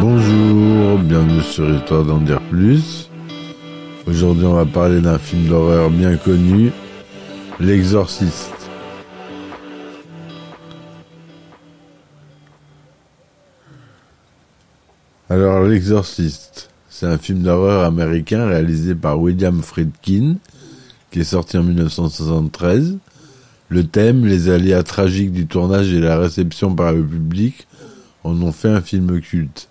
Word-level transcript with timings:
Bonjour, 0.00 0.98
bienvenue 0.98 1.42
sur 1.42 1.70
Histoire 1.70 2.02
d'en 2.04 2.18
dire 2.18 2.40
plus. 2.50 3.08
Aujourd'hui, 4.08 4.44
on 4.44 4.54
va 4.54 4.66
parler 4.66 5.00
d'un 5.00 5.18
film 5.18 5.46
d'horreur 5.46 5.88
bien 5.88 6.16
connu, 6.16 6.72
L'Exorciste. 7.60 8.50
Alors, 15.30 15.62
L'Exorciste, 15.62 16.71
c'est 16.92 17.06
un 17.06 17.16
film 17.16 17.42
d'horreur 17.42 17.86
américain 17.86 18.46
réalisé 18.46 18.94
par 18.94 19.18
William 19.18 19.62
Friedkin, 19.62 20.36
qui 21.10 21.20
est 21.20 21.24
sorti 21.24 21.56
en 21.56 21.62
1973. 21.62 22.98
Le 23.70 23.84
thème, 23.84 24.26
les 24.26 24.50
aléas 24.50 24.82
tragiques 24.82 25.32
du 25.32 25.46
tournage 25.46 25.90
et 25.90 26.00
la 26.00 26.18
réception 26.18 26.74
par 26.74 26.92
le 26.92 27.02
public 27.02 27.66
en 28.24 28.40
ont 28.42 28.52
fait 28.52 28.68
un 28.68 28.82
film 28.82 29.22
culte. 29.22 29.70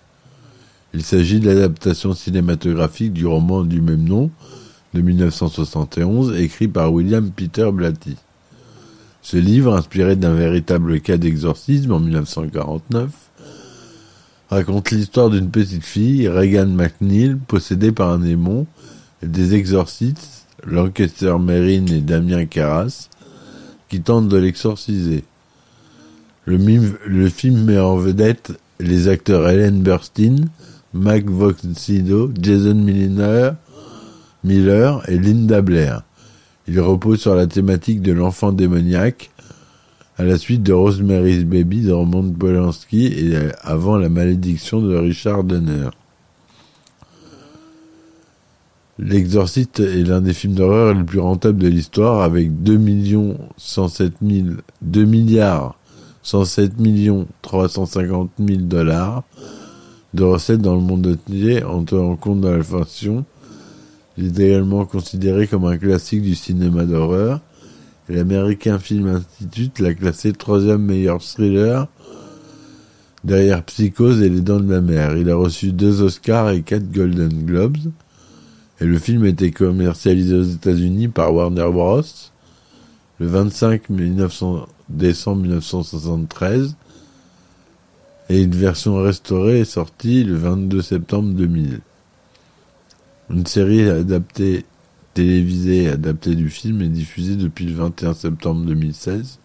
Il 0.94 1.04
s'agit 1.04 1.38
de 1.38 1.46
l'adaptation 1.48 2.12
cinématographique 2.12 3.12
du 3.12 3.24
roman 3.24 3.62
du 3.62 3.80
même 3.80 4.02
nom 4.02 4.32
de 4.92 5.00
1971, 5.00 6.36
écrit 6.40 6.66
par 6.66 6.92
William 6.92 7.30
Peter 7.30 7.70
Blatty. 7.72 8.16
Ce 9.22 9.36
livre, 9.36 9.76
inspiré 9.76 10.16
d'un 10.16 10.34
véritable 10.34 11.00
cas 11.00 11.18
d'exorcisme 11.18 11.92
en 11.92 12.00
1949, 12.00 13.10
raconte 14.52 14.90
l'histoire 14.90 15.30
d'une 15.30 15.50
petite 15.50 15.84
fille, 15.84 16.28
Regan 16.28 16.74
McNeil, 16.74 17.36
possédée 17.48 17.90
par 17.90 18.10
un 18.10 18.18
démon, 18.18 18.66
des 19.22 19.54
exorcistes, 19.54 20.46
Lancaster 20.66 21.36
Merrin 21.40 21.86
et 21.86 22.02
Damien 22.02 22.44
Carras, 22.44 23.08
qui 23.88 24.02
tentent 24.02 24.28
de 24.28 24.36
l'exorciser. 24.36 25.24
Le, 26.44 26.58
le, 27.06 27.28
film 27.30 27.64
met 27.64 27.78
en 27.78 27.96
vedette 27.96 28.52
les 28.78 29.08
acteurs 29.08 29.48
Helen 29.48 29.82
Burstyn, 29.82 30.36
Mac 30.92 31.24
Voxido, 31.24 32.30
Jason 32.38 32.74
Miller, 32.74 33.56
Miller 34.44 35.02
et 35.08 35.18
Linda 35.18 35.62
Blair. 35.62 36.02
Il 36.68 36.78
repose 36.80 37.20
sur 37.20 37.34
la 37.34 37.46
thématique 37.46 38.02
de 38.02 38.12
l'enfant 38.12 38.52
démoniaque, 38.52 39.30
à 40.18 40.24
la 40.24 40.38
suite 40.38 40.62
de 40.62 40.72
Rosemary's 40.72 41.44
Baby 41.44 41.82
de 41.82 41.92
Roman 41.92 42.30
Polanski 42.30 43.06
et 43.06 43.36
avant 43.62 43.96
la 43.96 44.08
malédiction 44.08 44.80
de 44.80 44.94
Richard 44.96 45.44
Donner. 45.44 45.88
L'Exorciste 48.98 49.80
est 49.80 50.04
l'un 50.04 50.20
des 50.20 50.34
films 50.34 50.54
d'horreur 50.54 50.94
les 50.94 51.02
plus 51.02 51.18
rentables 51.18 51.58
de 51.58 51.68
l'histoire 51.68 52.22
avec 52.22 52.62
2 52.62 52.76
millions 52.76 53.38
107 53.56 54.12
000, 54.22 54.46
2 54.82 55.04
milliards 55.04 55.76
107 56.22 56.78
millions 56.78 57.26
350 57.42 58.30
000 58.38 58.60
dollars 58.60 59.24
de 60.14 60.24
recettes 60.24 60.60
dans 60.60 60.74
le 60.74 60.82
monde 60.82 61.06
entier 61.06 61.64
en 61.64 61.84
tenant 61.84 62.16
compte 62.16 62.42
de 62.42 62.48
l'inflation. 62.48 63.24
Il 64.18 64.26
est 64.26 64.46
également 64.46 64.84
considéré 64.84 65.46
comme 65.46 65.64
un 65.64 65.78
classique 65.78 66.22
du 66.22 66.34
cinéma 66.34 66.84
d'horreur. 66.84 67.40
L'American 68.12 68.78
Film 68.78 69.06
Institute 69.06 69.78
l'a 69.78 69.94
classé 69.94 70.34
troisième 70.34 70.82
meilleur 70.82 71.22
thriller 71.22 71.88
derrière 73.24 73.64
Psychose 73.64 74.20
et 74.20 74.28
Les 74.28 74.42
Dents 74.42 74.60
de 74.60 74.70
la 74.70 74.82
Mer. 74.82 75.16
Il 75.16 75.30
a 75.30 75.34
reçu 75.34 75.72
deux 75.72 76.02
Oscars 76.02 76.50
et 76.50 76.60
quatre 76.60 76.92
Golden 76.92 77.46
Globes. 77.46 77.78
Et 78.82 78.84
le 78.84 78.98
film 78.98 79.24
a 79.24 79.28
été 79.28 79.50
commercialisé 79.50 80.34
aux 80.34 80.42
États-Unis 80.42 81.08
par 81.08 81.32
Warner 81.34 81.70
Bros. 81.72 82.02
le 83.18 83.26
25 83.26 83.84
décembre 84.90 85.40
1973 85.40 86.76
et 88.28 88.42
une 88.42 88.54
version 88.54 89.02
restaurée 89.02 89.60
est 89.60 89.64
sortie 89.64 90.22
le 90.24 90.36
22 90.36 90.82
septembre 90.82 91.32
2000. 91.32 91.80
Une 93.30 93.46
série 93.46 93.88
adaptée 93.88 94.66
télévisée 95.14 95.88
adaptée 95.88 96.34
du 96.34 96.48
film 96.48 96.82
est 96.82 96.88
diffusée 96.88 97.36
depuis 97.36 97.66
le 97.66 97.74
21 97.74 98.14
septembre 98.14 98.64
2016 98.64 99.38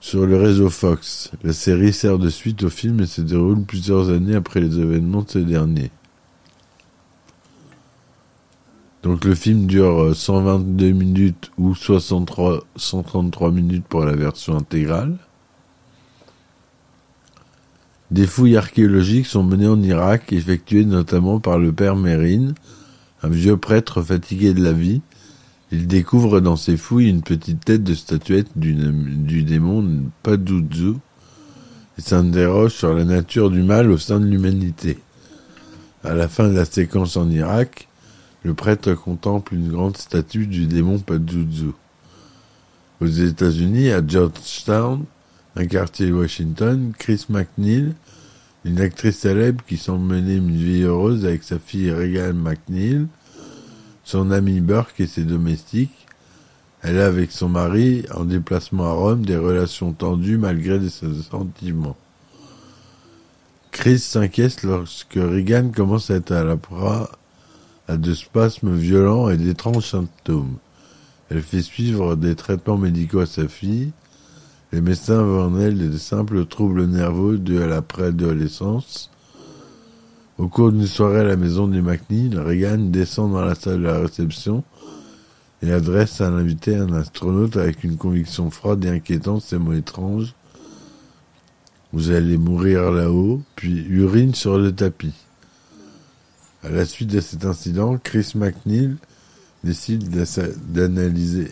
sur 0.00 0.26
le 0.26 0.36
réseau 0.36 0.68
Fox. 0.68 1.30
La 1.44 1.52
série 1.52 1.92
sert 1.92 2.18
de 2.18 2.28
suite 2.28 2.64
au 2.64 2.70
film 2.70 3.00
et 3.00 3.06
se 3.06 3.20
déroule 3.20 3.62
plusieurs 3.62 4.10
années 4.10 4.34
après 4.34 4.60
les 4.60 4.80
événements 4.80 5.22
de 5.22 5.30
ce 5.30 5.38
dernier. 5.38 5.90
Donc 9.04 9.24
le 9.24 9.34
film 9.34 9.66
dure 9.66 10.14
122 10.14 10.90
minutes 10.90 11.50
ou 11.56 11.74
63, 11.74 12.64
133 12.76 13.50
minutes 13.52 13.84
pour 13.88 14.04
la 14.04 14.14
version 14.14 14.56
intégrale. 14.56 15.16
Des 18.10 18.26
fouilles 18.26 18.56
archéologiques 18.56 19.26
sont 19.26 19.42
menées 19.42 19.68
en 19.68 19.80
Irak, 19.80 20.32
effectuées 20.32 20.84
notamment 20.84 21.40
par 21.40 21.58
le 21.58 21.72
père 21.72 21.96
Mérine, 21.96 22.54
un 23.22 23.28
vieux 23.28 23.56
prêtre 23.56 24.02
fatigué 24.02 24.54
de 24.54 24.62
la 24.62 24.72
vie. 24.72 25.00
Il 25.70 25.86
découvre 25.86 26.40
dans 26.40 26.56
ses 26.56 26.76
fouilles 26.76 27.08
une 27.08 27.22
petite 27.22 27.64
tête 27.64 27.84
de 27.84 27.94
statuette 27.94 28.48
du, 28.56 28.74
démon 29.42 30.02
Padouzou 30.22 31.00
et 31.98 32.02
s'interroge 32.02 32.72
sur 32.72 32.92
la 32.92 33.04
nature 33.04 33.50
du 33.50 33.62
mal 33.62 33.90
au 33.90 33.98
sein 33.98 34.20
de 34.20 34.26
l'humanité. 34.26 34.98
À 36.04 36.14
la 36.14 36.28
fin 36.28 36.48
de 36.48 36.54
la 36.54 36.64
séquence 36.64 37.16
en 37.16 37.30
Irak, 37.30 37.88
le 38.42 38.54
prêtre 38.54 38.92
contemple 38.94 39.54
une 39.54 39.70
grande 39.70 39.96
statue 39.96 40.46
du 40.46 40.66
démon 40.66 40.98
Padouzou. 40.98 41.74
Aux 43.00 43.06
États-Unis, 43.06 43.90
à 43.90 44.06
Georgetown, 44.06 45.04
un 45.56 45.66
quartier 45.66 46.08
de 46.08 46.12
Washington, 46.12 46.92
Chris 46.98 47.26
McNeil, 47.28 47.94
une 48.64 48.80
actrice 48.80 49.18
célèbre 49.18 49.64
qui 49.66 49.76
semble 49.76 50.04
mener 50.04 50.36
une 50.36 50.56
vie 50.56 50.82
heureuse 50.82 51.24
avec 51.24 51.42
sa 51.42 51.58
fille 51.58 51.90
Regan 51.90 52.34
McNeil, 52.34 53.06
son 54.04 54.30
ami 54.30 54.60
Burke 54.60 55.00
et 55.00 55.06
ses 55.06 55.24
domestiques. 55.24 56.06
Elle 56.82 56.98
a 56.98 57.06
avec 57.06 57.30
son 57.30 57.48
mari, 57.48 58.04
en 58.14 58.24
déplacement 58.24 58.84
à 58.84 58.92
Rome, 58.92 59.24
des 59.24 59.36
relations 59.36 59.92
tendues 59.92 60.38
malgré 60.38 60.80
ses 60.88 61.12
sentiments. 61.22 61.96
Chris 63.70 64.00
s'inquiète 64.00 64.62
lorsque 64.64 65.14
Regan 65.14 65.72
commence 65.72 66.10
à 66.10 66.16
être 66.16 66.32
à 66.32 66.44
la 66.44 66.56
proie 66.56 67.10
à 67.88 67.96
de 67.96 68.14
spasmes 68.14 68.74
violents 68.74 69.28
et 69.28 69.36
d'étranges 69.36 69.90
symptômes. 69.90 70.56
Elle 71.30 71.42
fait 71.42 71.62
suivre 71.62 72.14
des 72.14 72.34
traitements 72.34 72.76
médicaux 72.76 73.20
à 73.20 73.26
sa 73.26 73.48
fille, 73.48 73.92
les 74.72 74.80
médecins 74.80 75.20
en 75.20 75.58
elle 75.60 75.90
des 75.90 75.98
simples 75.98 76.46
troubles 76.46 76.86
nerveux 76.86 77.36
dus 77.36 77.62
à 77.62 77.66
la 77.66 77.82
préadolescence. 77.82 79.10
Au 80.38 80.48
cours 80.48 80.72
d'une 80.72 80.86
soirée 80.86 81.20
à 81.20 81.24
la 81.24 81.36
maison 81.36 81.68
des 81.68 81.82
McNeil, 81.82 82.34
Reagan 82.34 82.78
descend 82.78 83.32
dans 83.32 83.44
la 83.44 83.54
salle 83.54 83.80
de 83.80 83.86
la 83.86 83.98
réception 83.98 84.64
et 85.60 85.70
adresse 85.72 86.22
à 86.22 86.30
l'invité 86.30 86.74
un 86.74 86.92
astronaute 86.94 87.58
avec 87.58 87.84
une 87.84 87.98
conviction 87.98 88.50
froide 88.50 88.82
et 88.86 88.88
inquiétante 88.88 89.42
ces 89.42 89.58
mots 89.58 89.74
étranges. 89.74 90.34
Vous 91.92 92.10
allez 92.10 92.38
mourir 92.38 92.90
là-haut, 92.90 93.42
puis 93.54 93.84
urine 93.90 94.34
sur 94.34 94.56
le 94.56 94.72
tapis. 94.72 95.14
À 96.64 96.70
la 96.70 96.86
suite 96.86 97.10
de 97.10 97.20
cet 97.20 97.44
incident, 97.44 97.98
Chris 98.02 98.32
McNeil 98.34 98.96
décide 99.64 100.08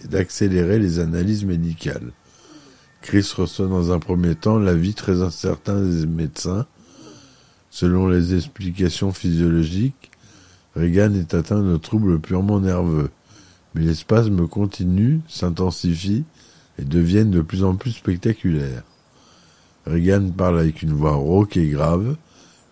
d'accélérer 0.09 0.79
les 0.79 0.99
analyses 1.01 1.45
médicales. 1.45 2.13
Chris 3.03 3.33
reçoit 3.37 3.67
dans 3.67 3.93
un 3.93 3.99
premier 3.99 4.35
temps 4.35 4.59
l'avis 4.59 4.95
très 4.95 5.23
incertain 5.23 5.81
des 5.81 6.07
médecins. 6.07 6.67
Selon 7.71 8.09
les 8.09 8.35
explications 8.35 9.13
physiologiques, 9.13 10.11
Regan 10.77 11.15
est 11.15 11.35
atteint 11.35 11.63
de 11.63 11.77
troubles 11.77 12.21
purement 12.21 12.61
nerveux, 12.61 13.11
mais 13.75 13.83
les 13.83 13.95
spasmes 13.95 14.47
continuent, 14.47 15.21
s'intensifient 15.29 16.25
et 16.79 16.85
deviennent 16.85 17.31
de 17.31 17.41
plus 17.41 17.65
en 17.65 17.75
plus 17.75 17.93
spectaculaires. 17.93 18.83
Regan 19.87 20.33
parle 20.33 20.61
avec 20.61 20.83
une 20.83 20.93
voix 20.93 21.15
rauque 21.15 21.57
et 21.57 21.69
grave 21.69 22.17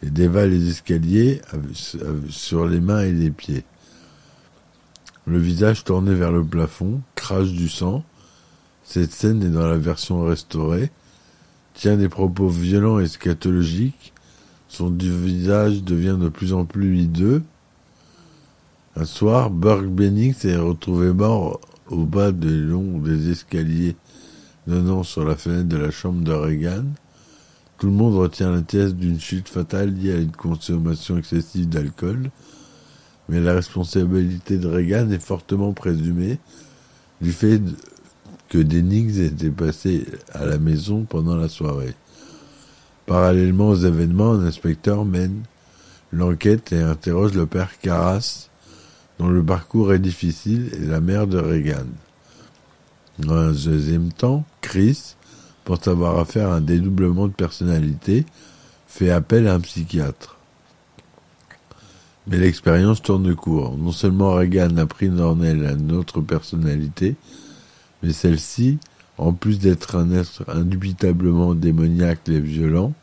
et 0.03 0.11
dévale 0.11 0.51
les 0.51 0.69
escaliers 0.69 1.41
sur 2.29 2.67
les 2.67 2.81
mains 2.81 3.03
et 3.03 3.13
les 3.13 3.31
pieds. 3.31 3.65
Le 5.27 5.39
visage 5.39 5.85
tourné 5.85 6.15
vers 6.15 6.33
le 6.33 6.45
plafond, 6.45 7.01
crache 7.15 7.53
du 7.53 7.69
sang, 7.69 8.05
cette 8.89 9.13
scène 9.13 9.43
est 9.43 9.51
dans 9.51 9.69
la 9.69 9.77
version 9.77 10.25
restaurée, 10.25 10.91
tient 11.75 11.99
des 11.99 12.09
propos 12.09 12.49
violents 12.49 12.99
et 12.99 13.07
scatologiques, 13.07 14.15
son 14.67 14.89
visage 14.91 15.83
devient 15.83 16.17
de 16.19 16.31
plus 16.31 16.55
en 16.55 16.65
plus 16.65 16.99
hideux. 17.01 17.43
Un 18.97 19.05
soir, 19.05 19.51
Burke 19.51 19.89
Benning 19.89 20.33
s'est 20.33 20.57
retrouvé 20.57 21.13
mort 21.13 21.61
au 21.91 22.07
bas 22.07 22.33
des 22.33 22.57
longs 22.57 22.99
des 22.99 23.31
escaliers 23.31 23.95
donnant 24.67 25.03
sur 25.03 25.27
la 25.27 25.37
fenêtre 25.37 25.69
de 25.69 25.77
la 25.77 25.91
chambre 25.91 26.25
de 26.25 26.33
Reagan. 26.33 26.85
Tout 27.77 27.89
le 27.89 27.93
monde 27.93 28.15
retient 28.15 28.51
la 28.51 28.63
thèse 28.63 28.95
d'une 28.95 29.21
chute 29.21 29.51
fatale 29.51 29.95
liée 29.95 30.13
à 30.13 30.19
une 30.19 30.33
consommation 30.33 31.19
excessive 31.19 31.69
d'alcool. 31.69 32.31
mais 33.29 33.41
la 33.41 33.53
responsabilité 33.53 34.57
de 34.57 34.67
Reagan 34.67 35.11
est 35.11 35.23
fortement 35.23 35.75
présumée 35.75 36.39
du 37.21 37.33
fait 37.33 37.61
que 38.49 38.59
Dennings 38.59 39.21
était 39.21 39.51
passé 39.51 40.07
à 40.33 40.45
la 40.47 40.59
maison 40.59 41.05
pendant 41.05 41.37
la 41.37 41.49
soirée. 41.49 41.95
Parallèlement 43.07 43.69
aux 43.69 43.77
événements, 43.77 44.33
un 44.33 44.47
inspecteur 44.47 45.05
mène 45.05 45.43
l'enquête 46.13 46.73
et 46.73 46.81
interroge 46.81 47.35
le 47.35 47.47
père 47.47 47.79
Carras, 47.81 48.49
dont 49.19 49.29
le 49.29 49.43
parcours 49.43 49.93
est 49.93 49.99
difficile, 49.99 50.71
et 50.75 50.87
la 50.87 51.01
mère 51.01 51.27
de 51.27 51.39
Reagan. 51.39 51.87
Dans 53.19 53.35
un 53.35 53.53
deuxième 53.53 54.13
temps, 54.13 54.45
Chris, 54.61 55.17
pour 55.65 55.79
avoir 55.87 56.19
affaire 56.19 56.49
à 56.51 56.57
un 56.57 56.61
dédoublement 56.61 57.27
de 57.27 57.33
personnalité, 57.33 58.25
fait 58.87 59.11
appel 59.11 59.49
à 59.49 59.55
un 59.55 59.61
psychiatre. 59.61 60.37
Mais 62.27 62.39
l'expérience 62.39 63.03
tourne 63.03 63.35
court. 63.35 63.77
Non 63.77 63.93
seulement 63.93 64.35
Reagan 64.35 64.77
a 64.77 64.87
pris 64.87 65.11
en 65.11 65.43
elle 65.43 65.65
une 65.65 65.93
autre 65.93 66.21
personnalité, 66.21 67.17
mais 68.03 68.13
celle-ci, 68.13 68.79
en 69.17 69.33
plus 69.33 69.59
d'être 69.59 69.97
un 69.97 70.13
être 70.13 70.45
indubitablement 70.49 71.55
démoniaque 71.55 72.29
et 72.29 72.41
violent, 72.41 72.95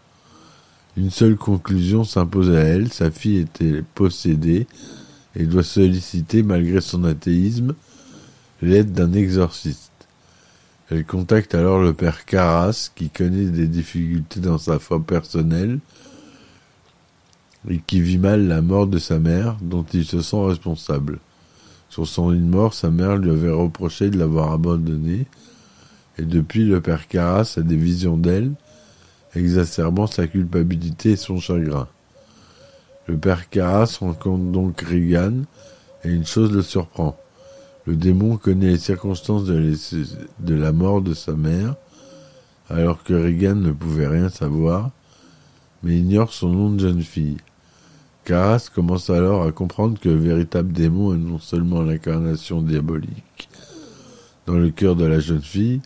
une 0.98 1.12
seule 1.12 1.36
conclusion 1.36 2.04
s'impose 2.04 2.50
à 2.52 2.62
elle, 2.62 2.92
sa 2.92 3.12
fille 3.12 3.40
était 3.40 3.84
possédée 3.96 4.66
et 5.36 5.46
doit 5.46 5.64
solliciter, 5.64 6.42
malgré 6.42 6.80
son 6.80 7.04
athéisme, 7.04 7.76
l'aide 8.62 8.94
d'un 8.94 9.12
exorciste. 9.12 9.92
Elle 10.90 11.06
contacte 11.06 11.56
alors 11.56 11.82
le 11.82 11.94
père 11.94 12.26
Carras, 12.26 12.92
qui 12.96 13.10
connaît 13.10 13.50
des 13.50 13.68
difficultés 13.68 14.40
dans 14.40 14.58
sa 14.58 14.80
foi 14.80 15.04
personnelle 15.04 15.80
et 17.70 17.80
qui 17.80 18.00
vit 18.00 18.20
mal 18.20 18.48
la 18.48 18.62
mort 18.62 18.88
de 18.88 19.00
sa 19.00 19.20
mère, 19.20 19.58
dont 19.62 19.86
il 19.94 20.06
se 20.06 20.22
sent 20.22 20.46
responsable. 20.46 21.20
Sur 21.90 22.08
son 22.08 22.30
lit 22.30 22.40
de 22.40 22.46
mort, 22.46 22.74
sa 22.74 22.90
mère 22.90 23.18
lui 23.18 23.32
avait 23.32 23.52
reproché 23.52 24.10
de 24.10 24.18
l'avoir 24.18 24.52
abandonné, 24.52 25.28
et 26.18 26.24
depuis 26.24 26.66
le 26.66 26.82
père 26.82 27.08
Carras 27.08 27.56
a 27.58 27.62
des 27.62 27.76
visions 27.76 28.18
d'elle, 28.18 28.52
exacerbant 29.36 30.08
sa 30.08 30.28
culpabilité 30.28 31.12
et 31.12 31.18
son 31.18 31.40
chagrin. 31.40 31.88
Le 33.08 33.18
père 33.18 33.50
Carras 33.50 33.98
rencontre 34.00 34.44
donc 34.46 34.82
Regan, 34.82 35.46
et 36.04 36.10
une 36.10 36.26
chose 36.26 36.52
le 36.52 36.62
surprend. 36.62 37.18
Le 37.86 37.96
démon 37.96 38.38
connaît 38.38 38.72
les 38.72 38.80
circonstances 38.80 39.46
de, 39.46 40.56
la 40.56 40.72
mort 40.72 41.02
de 41.02 41.14
sa 41.14 41.34
mère, 41.34 41.76
alors 42.70 43.04
que 43.04 43.14
Regan 43.14 43.62
ne 43.62 43.72
pouvait 43.72 44.08
rien 44.08 44.30
savoir, 44.30 44.90
mais 45.84 45.98
ignore 45.98 46.34
son 46.34 46.50
nom 46.50 46.70
de 46.72 46.80
jeune 46.80 47.04
fille. 47.04 47.38
Carras 48.26 48.70
commence 48.74 49.12
alors 49.12 49.44
à 49.44 49.52
comprendre 49.52 50.00
que 50.00 50.10
le 50.10 50.18
véritable 50.18 50.74
démon 50.74 51.14
est 51.14 51.18
non 51.18 51.38
seulement 51.38 51.84
l'incarnation 51.84 52.64
diabolique 52.64 53.48
dans 54.48 54.56
le 54.56 54.72
cœur 54.72 54.96
de 54.96 55.06
la 55.06 55.20
jeune 55.20 55.44
fille, 55.44 55.82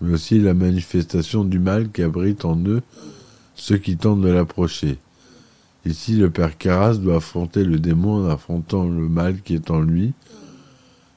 mais 0.00 0.14
aussi 0.14 0.40
la 0.40 0.54
manifestation 0.54 1.44
du 1.44 1.60
mal 1.60 1.92
qui 1.92 2.02
abrite 2.02 2.44
en 2.44 2.58
eux 2.66 2.82
ceux 3.54 3.78
qui 3.78 3.96
tentent 3.96 4.22
de 4.22 4.28
l'approcher. 4.28 4.98
Ici, 5.86 6.16
le 6.16 6.30
père 6.30 6.58
Carras 6.58 6.94
doit 6.94 7.16
affronter 7.16 7.62
le 7.62 7.78
démon 7.78 8.24
en 8.24 8.28
affrontant 8.28 8.84
le 8.84 9.08
mal 9.08 9.40
qui 9.42 9.54
est 9.54 9.70
en 9.70 9.80
lui. 9.80 10.14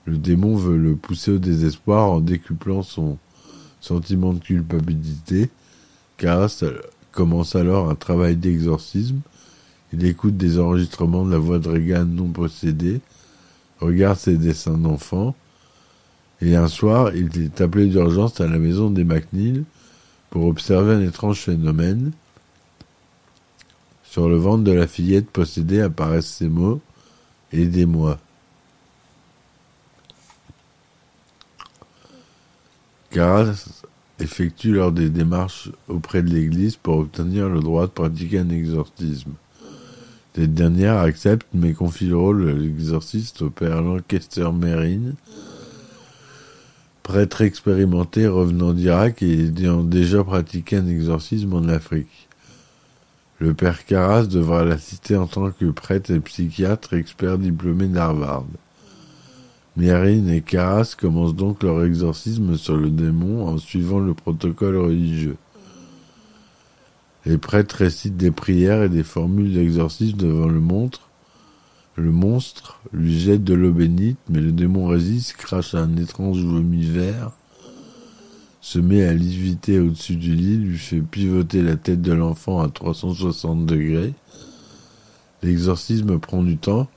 Le 0.05 0.17
démon 0.17 0.55
veut 0.55 0.77
le 0.77 0.95
pousser 0.95 1.31
au 1.31 1.37
désespoir 1.39 2.11
en 2.11 2.19
décuplant 2.19 2.83
son 2.83 3.17
sentiment 3.81 4.33
de 4.33 4.39
culpabilité. 4.39 5.49
Carras 6.17 6.63
commence 7.11 7.55
alors 7.55 7.89
un 7.89 7.95
travail 7.95 8.35
d'exorcisme. 8.35 9.21
Il 9.93 10.05
écoute 10.05 10.37
des 10.37 10.59
enregistrements 10.59 11.25
de 11.25 11.31
la 11.31 11.37
voix 11.37 11.59
de 11.59 11.69
Regan 11.69 12.05
non 12.05 12.27
possédée, 12.29 12.99
regarde 13.79 14.17
ses 14.17 14.37
dessins 14.37 14.77
d'enfants, 14.77 15.35
et 16.41 16.55
un 16.55 16.67
soir, 16.67 17.15
il 17.15 17.41
est 17.41 17.61
appelé 17.61 17.87
d'urgence 17.87 18.39
à 18.41 18.47
la 18.47 18.59
maison 18.59 18.89
des 18.89 19.03
MacNeil 19.03 19.63
pour 20.29 20.45
observer 20.45 20.93
un 20.93 21.01
étrange 21.01 21.39
phénomène. 21.39 22.11
Sur 24.03 24.29
le 24.29 24.35
ventre 24.35 24.63
de 24.63 24.71
la 24.71 24.87
fillette 24.87 25.29
possédée 25.29 25.81
apparaissent 25.81 26.27
ces 26.27 26.47
mots 26.47 26.81
Aidez-moi. 27.53 28.19
Caras 33.09 33.81
effectue 34.19 34.73
lors 34.73 34.91
des 34.91 35.09
démarches 35.09 35.69
auprès 35.87 36.21
de 36.21 36.29
l'Église 36.29 36.75
pour 36.75 36.97
obtenir 36.97 37.47
le 37.47 37.61
droit 37.61 37.87
de 37.87 37.91
pratiquer 37.91 38.39
un 38.39 38.49
exorcisme. 38.49 39.31
Cette 40.37 40.53
dernière 40.53 40.99
accepte 40.99 41.47
mais 41.51 41.73
confie 41.73 42.05
le 42.05 42.15
rôle 42.15 42.45
de 42.45 42.51
l'exorciste 42.51 43.41
au 43.41 43.49
père 43.49 43.81
Lancaster 43.81 44.47
Mérine, 44.53 45.15
prêtre 47.01 47.41
expérimenté 47.41 48.27
revenant 48.27 48.73
d'Irak 48.73 49.23
et 49.23 49.45
ayant 49.45 49.81
déjà 49.81 50.23
pratiqué 50.23 50.75
un 50.75 50.85
exorcisme 50.85 51.55
en 51.55 51.67
Afrique. 51.67 52.27
Le 53.39 53.55
père 53.55 53.83
Carras 53.83 54.27
devra 54.27 54.63
l'assister 54.63 55.17
en 55.17 55.25
tant 55.25 55.49
que 55.49 55.71
prêtre 55.71 56.11
et 56.11 56.19
psychiatre 56.19 56.93
expert 56.93 57.39
diplômé 57.39 57.87
d'Harvard. 57.87 58.45
Myrine 59.75 60.29
et 60.29 60.41
Carras 60.41 60.93
commencent 60.95 61.35
donc 61.35 61.63
leur 61.63 61.83
exorcisme 61.83 62.57
sur 62.57 62.77
le 62.77 62.91
démon 62.91 63.47
en 63.47 63.57
suivant 63.57 63.99
le 63.99 64.13
protocole 64.13 64.77
religieux. 64.77 65.37
Les 67.27 67.37
prêtres 67.37 67.75
récitent 67.75 68.15
des 68.15 68.31
prières 68.31 68.83
et 68.83 68.89
des 68.89 69.03
formules 69.03 69.53
d'exorcisme 69.53 70.15
devant 70.15 70.47
le 70.47 70.61
montre, 70.61 71.09
le 71.97 72.09
monstre 72.09 72.79
lui 72.93 73.19
jette 73.19 73.43
de 73.43 73.53
l'eau 73.53 73.73
bénite, 73.73 74.17
mais 74.29 74.39
le 74.39 74.53
démon 74.53 74.87
résiste, 74.87 75.33
crache 75.33 75.75
un 75.75 75.97
étrange 75.97 76.39
vomi 76.39 76.85
vert, 76.85 77.31
se 78.61 78.79
met 78.79 79.03
à 79.03 79.11
léviter 79.11 79.77
au-dessus 79.77 80.15
du 80.15 80.35
lit, 80.35 80.55
lui 80.55 80.77
fait 80.77 81.01
pivoter 81.01 81.61
la 81.61 81.75
tête 81.75 82.01
de 82.01 82.13
l'enfant 82.13 82.61
à 82.61 82.69
360 82.69 83.65
degrés. 83.65 84.13
L'exorcisme 85.43 86.19
prend 86.19 86.43
du 86.43 86.57
temps. 86.57 86.87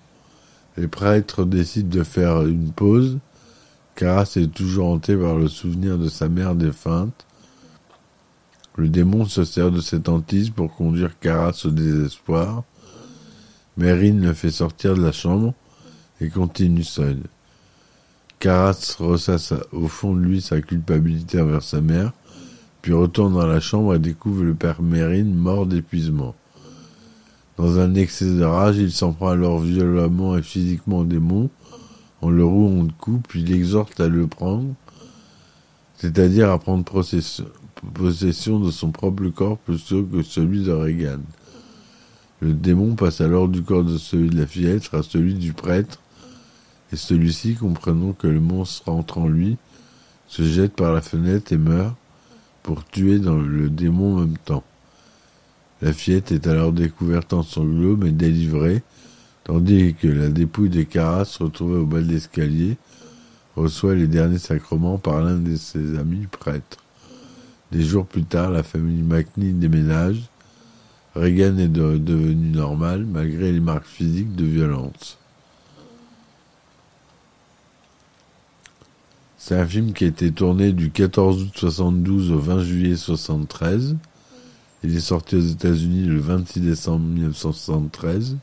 Les 0.76 0.86
prêtres 0.86 1.44
décident 1.44 1.98
de 1.98 2.04
faire 2.04 2.46
une 2.46 2.70
pause. 2.70 3.18
Caras 3.96 4.34
est 4.36 4.52
toujours 4.52 4.90
hanté 4.90 5.16
par 5.16 5.34
le 5.34 5.48
souvenir 5.48 5.98
de 5.98 6.08
sa 6.08 6.28
mère 6.28 6.54
défunte. 6.54 7.26
Le 8.80 8.88
démon 8.88 9.26
se 9.26 9.44
sert 9.44 9.70
de 9.70 9.82
cette 9.82 10.08
hantise 10.08 10.48
pour 10.48 10.74
conduire 10.74 11.18
Caras 11.18 11.66
au 11.66 11.68
désespoir. 11.68 12.64
Mérine 13.76 14.22
le 14.22 14.32
fait 14.32 14.50
sortir 14.50 14.94
de 14.94 15.02
la 15.02 15.12
chambre 15.12 15.52
et 16.18 16.30
continue 16.30 16.82
seul. 16.82 17.18
Caras 18.38 18.96
ressasse 18.98 19.52
au 19.72 19.86
fond 19.86 20.14
de 20.14 20.22
lui 20.22 20.40
sa 20.40 20.62
culpabilité 20.62 21.42
envers 21.42 21.62
sa 21.62 21.82
mère, 21.82 22.14
puis 22.80 22.94
retourne 22.94 23.34
dans 23.34 23.46
la 23.46 23.60
chambre 23.60 23.96
et 23.96 23.98
découvre 23.98 24.44
le 24.44 24.54
père 24.54 24.80
Mérine 24.80 25.34
mort 25.34 25.66
d'épuisement. 25.66 26.34
Dans 27.58 27.78
un 27.78 27.94
excès 27.94 28.32
de 28.32 28.44
rage, 28.44 28.78
il 28.78 28.92
s'en 28.92 29.12
prend 29.12 29.28
alors 29.28 29.60
violemment 29.60 30.38
et 30.38 30.42
physiquement 30.42 31.00
au 31.00 31.04
démon, 31.04 31.50
en 32.22 32.30
le 32.30 32.46
rouant 32.46 32.84
de 32.84 32.92
coups, 32.92 33.28
puis 33.28 33.42
l'exhorte 33.42 34.00
à 34.00 34.08
le 34.08 34.26
prendre, 34.26 34.72
c'est-à-dire 35.98 36.50
à 36.50 36.58
prendre 36.58 36.82
possession 36.82 37.44
de 37.82 38.70
son 38.70 38.90
propre 38.90 39.28
corps 39.28 39.58
plutôt 39.58 40.02
que 40.02 40.22
celui 40.22 40.64
de 40.64 40.72
Regan. 40.72 41.20
Le 42.40 42.52
démon 42.52 42.94
passe 42.94 43.20
alors 43.20 43.48
du 43.48 43.62
corps 43.62 43.84
de 43.84 43.98
celui 43.98 44.30
de 44.30 44.38
la 44.38 44.46
fillette 44.46 44.88
à 44.92 45.02
celui 45.02 45.34
du 45.34 45.52
prêtre, 45.52 46.00
et 46.92 46.96
celui-ci, 46.96 47.54
comprenant 47.54 48.12
que 48.12 48.26
le 48.26 48.40
monstre 48.40 48.88
entre 48.88 49.18
en 49.18 49.28
lui, 49.28 49.56
se 50.26 50.42
jette 50.42 50.74
par 50.74 50.92
la 50.92 51.02
fenêtre 51.02 51.52
et 51.52 51.58
meurt, 51.58 51.94
pour 52.62 52.84
tuer 52.84 53.18
dans 53.18 53.36
le 53.36 53.70
démon 53.70 54.16
en 54.16 54.20
même 54.20 54.38
temps. 54.38 54.64
La 55.82 55.92
fillette 55.92 56.32
est 56.32 56.46
alors 56.46 56.72
découverte 56.72 57.32
en 57.32 57.42
sanglots 57.42 57.96
mais 57.96 58.10
délivrée, 58.10 58.82
tandis 59.44 59.94
que 59.94 60.08
la 60.08 60.28
dépouille 60.28 60.68
de 60.68 60.82
Caras, 60.82 61.38
retrouvée 61.40 61.78
au 61.78 61.86
bas 61.86 62.00
de 62.00 62.12
l'escalier, 62.12 62.76
reçoit 63.56 63.94
les 63.94 64.06
derniers 64.06 64.38
sacrements 64.38 64.98
par 64.98 65.22
l'un 65.22 65.36
de 65.36 65.56
ses 65.56 65.98
amis 65.98 66.26
prêtres. 66.26 66.78
Des 67.72 67.82
jours 67.82 68.06
plus 68.06 68.24
tard, 68.24 68.50
la 68.50 68.62
famille 68.62 69.02
McNeil 69.02 69.52
déménage, 69.52 70.28
Reagan 71.14 71.56
est 71.58 71.68
devenu 71.68 72.50
normal 72.50 73.04
malgré 73.04 73.52
les 73.52 73.60
marques 73.60 73.86
physiques 73.86 74.34
de 74.34 74.44
violence. 74.44 75.18
C'est 79.38 79.56
un 79.56 79.66
film 79.66 79.92
qui 79.92 80.04
a 80.04 80.08
été 80.08 80.30
tourné 80.30 80.72
du 80.72 80.90
14 80.90 81.42
août 81.42 81.52
72 81.54 82.30
au 82.30 82.38
20 82.38 82.62
juillet 82.62 82.96
73. 82.96 83.96
Il 84.82 84.96
est 84.96 85.00
sorti 85.00 85.36
aux 85.36 85.40
États-Unis 85.40 86.04
le 86.04 86.20
26 86.20 86.60
décembre 86.60 87.06
1973. 87.06 88.36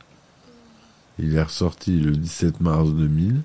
Il 1.19 1.35
est 1.35 1.41
ressorti 1.41 1.99
le 1.99 2.11
17 2.11 2.61
mars 2.61 2.89
2000. 2.89 3.41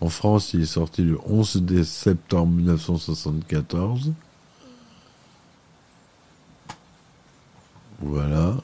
En 0.00 0.08
France, 0.08 0.52
il 0.52 0.62
est 0.62 0.66
sorti 0.66 1.02
le 1.02 1.18
11 1.26 1.84
septembre 1.84 2.52
1974. 2.52 4.12
Voilà. 8.00 8.54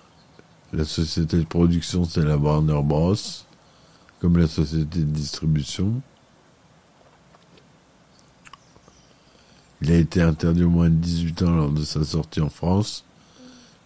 La 0.72 0.84
société 0.84 1.38
de 1.38 1.44
production, 1.44 2.04
c'est 2.04 2.24
la 2.24 2.36
Warner 2.36 2.80
Bros. 2.82 3.14
comme 4.20 4.38
la 4.38 4.46
société 4.46 5.00
de 5.00 5.04
distribution. 5.04 6.00
Il 9.80 9.90
a 9.90 9.96
été 9.96 10.22
interdit 10.22 10.64
au 10.64 10.70
moins 10.70 10.90
de 10.90 10.94
18 10.94 11.42
ans 11.42 11.50
lors 11.50 11.70
de 11.70 11.82
sa 11.82 12.04
sortie 12.04 12.40
en 12.40 12.48
France, 12.48 13.04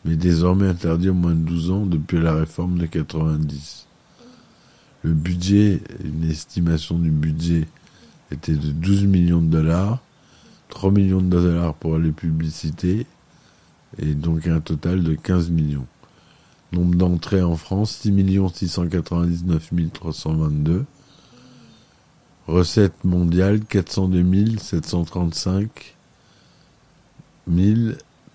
mais 0.04 0.14
désormais 0.14 0.68
interdit 0.68 1.08
au 1.08 1.14
moins 1.14 1.34
de 1.34 1.42
12 1.42 1.70
ans 1.70 1.86
depuis 1.86 2.20
la 2.20 2.34
réforme 2.34 2.78
de 2.78 2.86
90. 2.86 3.86
Le 5.02 5.12
budget, 5.12 5.80
une 6.04 6.28
estimation 6.30 6.98
du 6.98 7.10
budget 7.10 7.66
était 8.30 8.56
de 8.56 8.70
12 8.72 9.04
millions 9.06 9.40
de 9.40 9.48
dollars, 9.48 10.02
3 10.68 10.90
millions 10.90 11.22
de 11.22 11.30
dollars 11.30 11.74
pour 11.74 11.96
les 11.98 12.12
publicités, 12.12 13.06
et 13.98 14.14
donc 14.14 14.46
un 14.46 14.60
total 14.60 15.02
de 15.02 15.14
15 15.14 15.50
millions. 15.50 15.86
Nombre 16.72 16.96
d'entrées 16.96 17.42
en 17.42 17.56
France, 17.56 17.98
6 18.02 18.12
699 18.54 19.70
322. 19.92 20.84
Recettes 22.46 23.04
mondiales, 23.04 23.60
402 23.60 24.58
735 24.58 25.96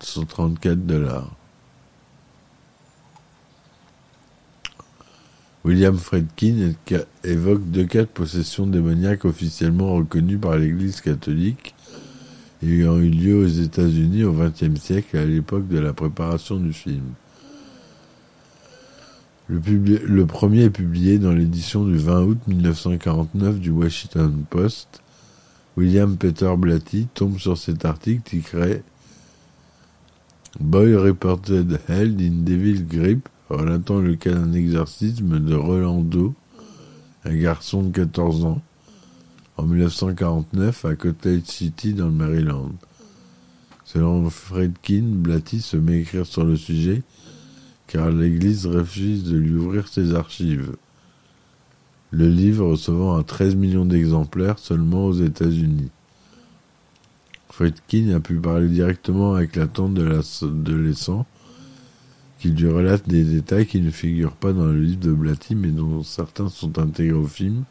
134 0.00 0.86
dollars. 0.86 1.30
William 5.64 5.96
Fredkin 5.96 6.72
évoque 7.22 7.70
deux 7.70 7.84
cas 7.84 8.00
de 8.00 8.06
possession 8.06 8.66
démoniaque 8.66 9.24
officiellement 9.24 9.94
reconnus 9.94 10.40
par 10.40 10.56
l'Église 10.56 11.00
catholique 11.00 11.74
ayant 12.62 12.98
eu 12.98 13.10
lieu 13.10 13.44
aux 13.44 13.48
États-Unis 13.48 14.24
au 14.24 14.32
XXe 14.32 14.80
siècle 14.80 15.16
à 15.16 15.24
l'époque 15.24 15.68
de 15.68 15.78
la 15.78 15.92
préparation 15.92 16.56
du 16.56 16.72
film. 16.72 17.04
Le, 19.48 20.24
premier 20.24 20.62
est 20.62 20.70
publié 20.70 21.18
dans 21.18 21.32
l'édition 21.32 21.84
du 21.84 21.98
20 21.98 22.22
août 22.22 22.38
1949 22.46 23.58
du 23.58 23.70
Washington 23.70 24.44
Post. 24.48 25.02
William 25.76 26.16
Peter 26.16 26.54
Blatty 26.56 27.08
tombe 27.12 27.38
sur 27.38 27.58
cet 27.58 27.84
article 27.84 28.22
titré 28.22 28.82
Boy 30.60 30.94
reported 30.94 31.80
held 31.88 32.20
in 32.20 32.44
devil 32.44 32.84
grip, 32.86 33.28
relatant 33.48 33.98
le 33.98 34.16
cas 34.16 34.32
d'un 34.32 34.52
exorcisme 34.52 35.40
de 35.40 35.54
Rolando, 35.54 36.34
un 37.24 37.36
garçon 37.36 37.82
de 37.82 37.90
14 37.90 38.44
ans, 38.44 38.62
en 39.56 39.64
1949 39.64 40.84
à 40.84 40.94
Cottage 40.94 41.42
City 41.44 41.94
dans 41.94 42.06
le 42.06 42.12
Maryland. 42.12 42.72
Selon 43.84 44.30
Fredkin, 44.30 45.02
Blatty 45.04 45.60
se 45.60 45.76
met 45.76 45.94
à 45.94 45.96
écrire 45.98 46.26
sur 46.26 46.44
le 46.44 46.56
sujet 46.56 47.02
car 47.86 48.10
l'Église 48.10 48.66
refuse 48.66 49.24
de 49.24 49.36
lui 49.36 49.54
ouvrir 49.54 49.86
ses 49.86 50.14
archives. 50.14 50.76
Le 52.10 52.26
livre 52.28 52.66
recevant 52.66 53.16
un 53.16 53.22
13 53.22 53.54
millions 53.54 53.84
d'exemplaires 53.84 54.58
seulement 54.58 55.06
aux 55.06 55.12
États-Unis. 55.12 55.90
Fredkin 57.50 58.14
a 58.14 58.20
pu 58.20 58.36
parler 58.36 58.68
directement 58.68 59.34
avec 59.34 59.56
la 59.56 59.66
tante 59.66 59.92
de 59.92 60.02
l'adolescent, 60.02 61.26
qui 62.38 62.48
lui 62.48 62.68
relate 62.68 63.06
des 63.06 63.24
détails 63.24 63.66
qui 63.66 63.80
ne 63.80 63.90
figurent 63.90 64.36
pas 64.36 64.54
dans 64.54 64.64
le 64.64 64.80
livre 64.80 65.00
de 65.00 65.12
Blatty, 65.12 65.54
mais 65.54 65.68
dont 65.68 66.02
certains 66.02 66.48
sont 66.48 66.78
intégrés 66.78 67.12
au 67.12 67.26
film, 67.26 67.64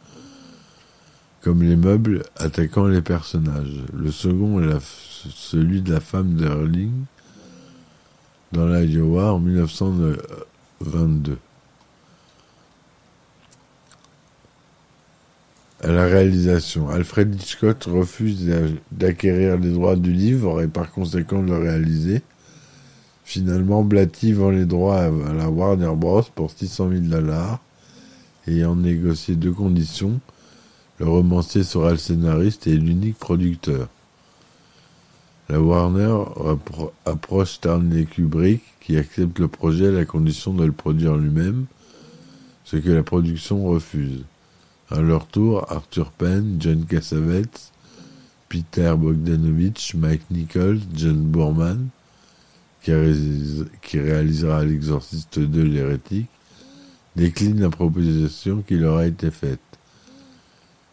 comme 1.42 1.64
les 1.64 1.76
meubles 1.76 2.24
attaquant 2.38 2.86
les 2.86 3.02
personnages. 3.02 3.84
Le 3.94 4.12
second 4.12 4.62
est 4.62 4.78
celui 4.82 5.82
de 5.82 5.94
la 5.94 6.00
femme 6.00 6.36
d'Erling, 6.36 6.92
dans 8.52 8.68
l'Iowa 8.68 9.34
en 9.34 9.40
1922. 9.40 11.38
À 15.84 15.88
la 15.88 16.06
réalisation, 16.06 16.90
Alfred 16.90 17.34
Hitchcock 17.34 17.86
refuse 17.86 18.48
d'acquérir 18.92 19.58
les 19.58 19.72
droits 19.72 19.96
du 19.96 20.14
livre 20.14 20.62
et 20.62 20.68
par 20.68 20.92
conséquent 20.92 21.42
de 21.42 21.48
le 21.48 21.58
réaliser. 21.58 22.22
Finalement, 23.24 23.82
Blatty 23.84 24.34
vend 24.34 24.52
les 24.52 24.66
droits 24.66 25.06
à 25.06 25.10
la 25.10 25.50
Warner 25.50 25.94
Bros. 25.96 26.22
pour 26.36 26.52
600 26.52 26.90
000 26.90 27.02
dollars, 27.06 27.62
ayant 28.48 28.76
négocié 28.76 29.36
deux 29.36 29.54
conditions. 29.54 30.20
Le 31.02 31.10
romancier 31.10 31.64
sera 31.64 31.90
le 31.90 31.98
scénariste 31.98 32.68
et 32.68 32.78
l'unique 32.78 33.18
producteur. 33.18 33.88
La 35.50 35.60
Warner 35.60 36.16
approche 37.08 37.54
Stanley 37.54 38.06
Kubrick, 38.06 38.62
qui 38.82 38.98
accepte 38.98 39.40
le 39.40 39.48
projet 39.48 39.88
à 39.88 39.92
la 39.92 40.06
condition 40.06 40.54
de 40.54 40.64
le 40.64 40.72
produire 40.72 41.16
lui-même, 41.16 41.66
ce 42.66 42.78
que 42.78 42.92
la 42.92 43.02
production 43.02 43.64
refuse. 43.66 44.26
À 44.92 45.02
leur 45.02 45.26
tour, 45.26 45.66
Arthur 45.72 46.12
Penn, 46.12 46.58
John 46.60 46.86
Cassavetes, 46.86 47.72
Peter 48.48 48.94
Bogdanovich, 48.96 49.96
Mike 49.96 50.30
Nichols, 50.30 50.82
John 50.94 51.18
Boorman, 51.18 51.88
qui, 52.84 52.94
réalisera 54.00 54.64
l'exorciste 54.64 55.40
de 55.40 55.64
l'hérétique, 55.64 56.30
déclinent 57.16 57.62
la 57.62 57.72
proposition 57.72 58.62
qui 58.62 58.76
leur 58.76 58.98
a 58.98 59.08
été 59.08 59.32
faite. 59.32 59.71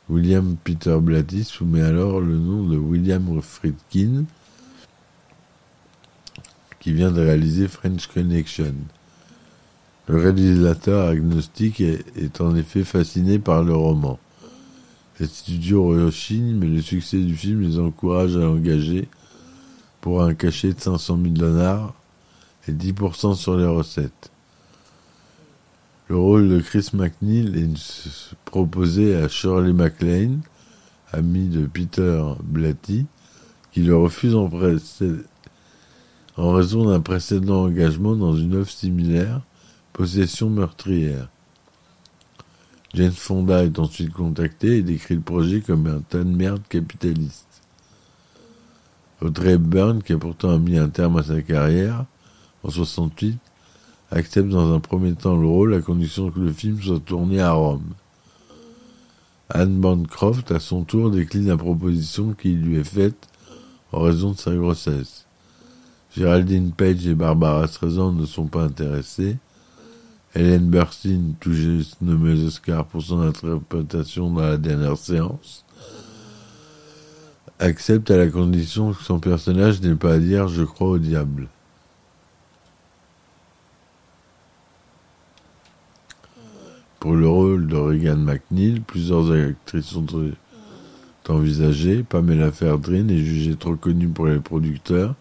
William 0.08 0.56
Peter 0.64 0.96
Blatty 1.00 1.44
soumet 1.44 1.82
alors 1.82 2.20
le 2.20 2.38
nom 2.38 2.66
de 2.66 2.78
William 2.78 3.42
Friedkin, 3.42 4.24
qui 6.80 6.94
vient 6.94 7.10
de 7.10 7.20
réaliser 7.20 7.68
French 7.68 8.06
Connection. 8.06 8.74
Le 10.06 10.16
réalisateur 10.16 11.08
agnostique 11.08 11.82
est, 11.82 12.40
en 12.40 12.56
effet 12.56 12.84
fasciné 12.84 13.38
par 13.38 13.62
le 13.62 13.74
roman. 13.74 14.18
Les 15.20 15.26
studios 15.26 15.88
rechignent, 15.88 16.56
mais 16.56 16.68
le 16.68 16.80
succès 16.80 17.18
du 17.18 17.36
film 17.36 17.60
les 17.60 17.78
encourage 17.78 18.34
à 18.34 18.40
l'engager 18.40 19.08
pour 20.00 20.22
un 20.22 20.32
cachet 20.32 20.72
de 20.72 20.80
500 20.80 21.18
000 21.20 21.34
dollars 21.34 21.92
et 22.66 22.72
10% 22.72 23.34
sur 23.34 23.58
les 23.58 23.66
recettes. 23.66 24.30
Le 26.08 26.16
rôle 26.16 26.48
de 26.48 26.60
Chris 26.60 26.88
McNeil 26.94 27.52
est 27.54 28.34
proposé 28.46 29.14
à 29.14 29.28
Shirley 29.28 29.74
MacLaine, 29.74 30.40
ami 31.12 31.48
de 31.48 31.66
Peter 31.66 32.22
Blatty, 32.42 33.04
qui 33.72 33.82
le 33.82 33.94
refuse 33.94 34.34
en, 34.34 34.48
raison 36.38 36.88
d'un 36.88 37.00
précédent 37.00 37.64
engagement 37.64 38.16
dans 38.16 38.34
une 38.34 38.54
œuvre 38.54 38.70
similaire, 38.70 39.42
Possession 39.92 40.48
meurtrière. 40.48 41.28
James 42.94 43.12
Fonda 43.12 43.64
est 43.64 43.78
ensuite 43.78 44.12
contacté 44.12 44.78
et 44.78 44.82
décrit 44.82 45.16
le 45.16 45.20
projet 45.20 45.60
comme 45.60 45.86
un 45.88 46.00
tas 46.00 46.24
de 46.24 46.24
merde 46.24 46.62
capitaliste. 46.70 47.62
Audrey 49.20 49.58
Byrne, 49.58 50.02
qui 50.02 50.14
a 50.14 50.18
pourtant 50.18 50.58
mis 50.58 50.78
un 50.78 50.88
terme 50.88 51.18
à 51.18 51.24
sa 51.24 51.42
carrière 51.42 52.06
en 52.62 52.70
68, 52.70 53.38
accepte 54.10 54.48
dans 54.48 54.72
un 54.74 54.80
premier 54.80 55.14
temps 55.14 55.36
le 55.36 55.46
rôle 55.46 55.74
à 55.74 55.80
condition 55.80 56.30
que 56.30 56.40
le 56.40 56.52
film 56.52 56.80
soit 56.80 57.00
tourné 57.00 57.40
à 57.40 57.52
Rome. 57.52 57.94
Anne 59.50 59.80
Bancroft, 59.80 60.52
à 60.52 60.60
son 60.60 60.84
tour, 60.84 61.10
décline 61.10 61.48
la 61.48 61.56
proposition 61.56 62.34
qui 62.34 62.52
lui 62.52 62.76
est 62.76 62.84
faite 62.84 63.28
en 63.92 64.00
raison 64.00 64.32
de 64.32 64.36
sa 64.36 64.54
grossesse. 64.54 65.24
Geraldine 66.16 66.72
Page 66.72 67.06
et 67.06 67.14
Barbara 67.14 67.66
Streisand 67.66 68.12
ne 68.12 68.26
sont 68.26 68.46
pas 68.46 68.62
intéressées. 68.62 69.36
Hélène 70.34 70.68
Burstyn, 70.68 71.34
tout 71.40 71.52
juste 71.52 71.96
nommée 72.02 72.44
Oscar 72.44 72.84
pour 72.84 73.02
son 73.02 73.22
interprétation 73.22 74.30
dans 74.30 74.42
la 74.42 74.58
dernière 74.58 74.98
séance, 74.98 75.64
accepte 77.58 78.10
à 78.10 78.18
la 78.18 78.28
condition 78.28 78.92
que 78.92 79.02
son 79.02 79.18
personnage 79.18 79.80
n'ait 79.80 79.94
pas 79.94 80.14
à 80.14 80.18
dire 80.18 80.48
je 80.48 80.62
crois 80.62 80.88
au 80.88 80.98
diable. 80.98 81.48
Pour 87.08 87.16
le 87.16 87.26
rôle 87.26 87.66
de 87.68 87.74
Regan 87.74 88.22
McNeil, 88.22 88.80
plusieurs 88.80 89.32
actrices 89.32 89.86
sont 89.86 90.04
envisagées. 91.30 92.02
Pamela 92.02 92.52
Ferdrin 92.52 93.08
est 93.08 93.24
jugée 93.24 93.56
trop 93.56 93.76
connue 93.76 94.08
pour 94.08 94.26
les 94.26 94.40
producteurs. 94.40 95.14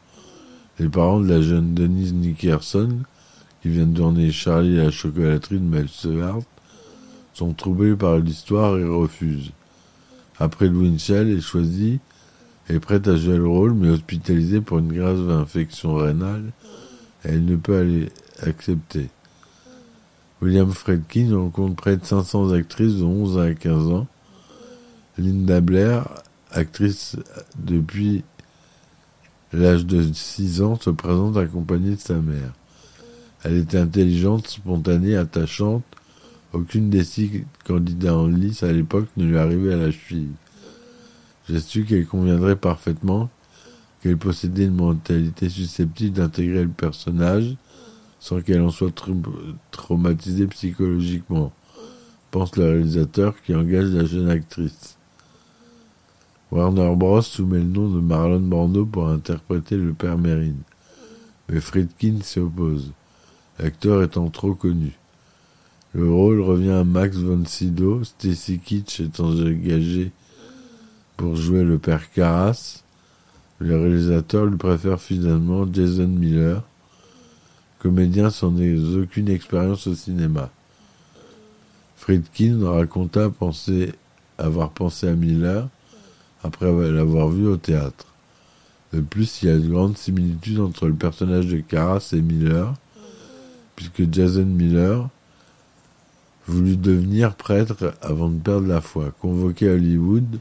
Les 0.80 0.90
parents 0.90 1.22
de 1.22 1.30
la 1.30 1.42
jeune 1.42 1.74
Denise 1.74 2.14
Nickerson, 2.14 2.90
qui 3.62 3.70
vient 3.70 3.86
de 3.86 3.96
tourner 3.96 4.34
Charlie 4.34 4.82
à 4.82 4.84
la 4.84 4.92
chocolaterie 4.92 5.60
de 5.60 5.64
Mel 5.64 5.88
sont 7.34 7.54
troublés 7.54 7.96
par 7.96 8.18
l'histoire 8.18 8.78
et 8.78 8.84
refusent. 8.84 9.54
Après 10.40 10.68
Winchell 10.68 11.30
est 11.30 11.40
choisie, 11.40 12.00
est 12.68 12.82
prête 12.82 13.08
à 13.08 13.16
jouer 13.16 13.38
le 13.38 13.48
rôle, 13.48 13.74
mais 13.74 13.88
hospitalisée 13.88 14.60
pour 14.60 14.80
une 14.80 14.92
grave 14.92 15.32
infection 15.32 15.96
rénale, 15.96 16.52
elle 17.24 17.46
ne 17.46 17.56
peut 17.56 17.78
aller 17.78 18.10
accepter. 18.42 19.08
William 20.42 20.72
Fredkin 20.72 21.36
rencontre 21.36 21.76
près 21.76 21.98
de 21.98 22.06
500 22.06 22.52
actrices 22.52 22.96
de 22.96 23.04
11 23.04 23.40
à 23.40 23.54
15 23.54 23.88
ans. 23.88 24.08
Linda 25.18 25.62
Blair, 25.62 26.08
actrice 26.52 27.16
depuis 27.58 28.24
l'âge 29.52 29.86
de 29.86 30.12
6 30.14 30.62
ans, 30.62 30.80
se 30.80 30.92
présente 30.92 31.38
accompagnée 31.38 31.96
de 31.96 32.00
sa 32.00 32.16
mère. 32.16 32.54
Elle 33.44 33.58
était 33.58 33.80
intelligente, 33.80 34.48
spontanée, 34.48 35.16
attachante, 35.16 35.84
Aucune 36.54 36.90
des 36.90 37.04
six 37.04 37.44
candidats 37.66 38.16
en 38.16 38.28
lice 38.28 38.64
à 38.64 38.72
l'époque 38.72 39.10
ne 39.18 39.26
lui 39.26 39.38
arrivait 39.38 39.74
à 39.74 39.78
la 39.78 39.92
cheville. 39.92 40.32
J'ai 41.50 41.60
su 41.60 41.84
qu'elle 41.84 42.08
conviendrait 42.08 42.56
parfaitement, 42.56 43.30
qu'elle 44.02 44.18
possédait 44.18 44.66
une 44.66 44.76
mentalité 44.76 45.50
susceptible 45.50 46.16
d'intégrer 46.16 46.64
le 46.64 46.70
personnage 46.70 47.56
sans 48.28 48.42
qu'elle 48.42 48.62
en 48.62 48.72
soit 48.72 48.94
traumatisée 49.72 50.48
psychologiquement, 50.48 51.54
pense 52.30 52.58
le 52.58 52.66
réalisateur 52.66 53.42
qui 53.42 53.56
engage 53.56 53.86
la 53.92 54.04
jeune 54.04 54.30
actrice. 54.30 54.98
Warner 56.52 56.94
Bros. 56.98 57.22
soumet 57.22 57.60
le 57.60 57.64
nom 57.64 57.90
de 57.90 58.02
Marlon 58.02 58.42
Brando 58.42 58.86
pour 58.86 59.08
interpréter 59.08 59.78
le 59.78 59.94
père 59.94 60.18
Mérine. 60.18 60.60
Mais 61.48 61.62
Friedkin 61.62 62.18
s'y 62.22 62.40
oppose, 62.40 62.92
l'acteur 63.60 64.04
étant 64.04 64.30
trop 64.30 64.54
connu. 64.54 64.92
Le 65.94 66.12
rôle 66.12 66.42
revient 66.42 66.72
à 66.72 66.84
Max 66.84 67.16
von 67.16 67.46
Sydow, 67.46 68.04
Stacy 68.04 68.60
Kitsch 68.60 69.00
étant 69.00 69.30
engagé 69.30 70.12
pour 71.16 71.38
jouer 71.38 71.64
le 71.64 71.78
père 71.78 72.12
Carras. 72.12 72.84
Le 73.60 73.78
réalisateur 73.78 74.46
lui 74.46 74.58
préfère 74.58 75.00
finalement 75.00 75.66
Jason 75.72 76.08
Miller, 76.08 76.62
comédien 77.88 78.30
sans 78.30 78.54
aucune 79.02 79.30
expérience 79.30 79.88
au 79.88 79.96
cinéma. 79.96 80.50
Friedkin 81.96 82.70
raconta 82.70 83.32
avoir 84.38 84.72
pensé 84.72 85.08
à 85.08 85.14
Miller 85.14 85.70
après 86.44 86.66
l'avoir 86.92 87.30
vu 87.30 87.48
au 87.48 87.56
théâtre. 87.56 88.08
De 88.92 89.00
plus, 89.00 89.42
il 89.42 89.48
y 89.48 89.52
a 89.52 89.56
une 89.56 89.70
grande 89.70 89.98
similitude 89.98 90.60
entre 90.60 90.88
le 90.88 90.96
personnage 90.96 91.48
de 91.48 91.62
Carras 91.62 92.10
et 92.12 92.22
Miller, 92.22 92.74
puisque 93.78 94.12
Jason 94.12 94.46
Miller 94.46 95.08
voulut 96.46 96.76
devenir 96.76 97.36
prêtre 97.36 97.94
avant 98.02 98.30
de 98.30 98.38
perdre 98.38 98.68
la 98.68 98.82
foi. 98.82 99.14
Convoqué 99.22 99.70
à 99.70 99.76
Hollywood 99.76 100.40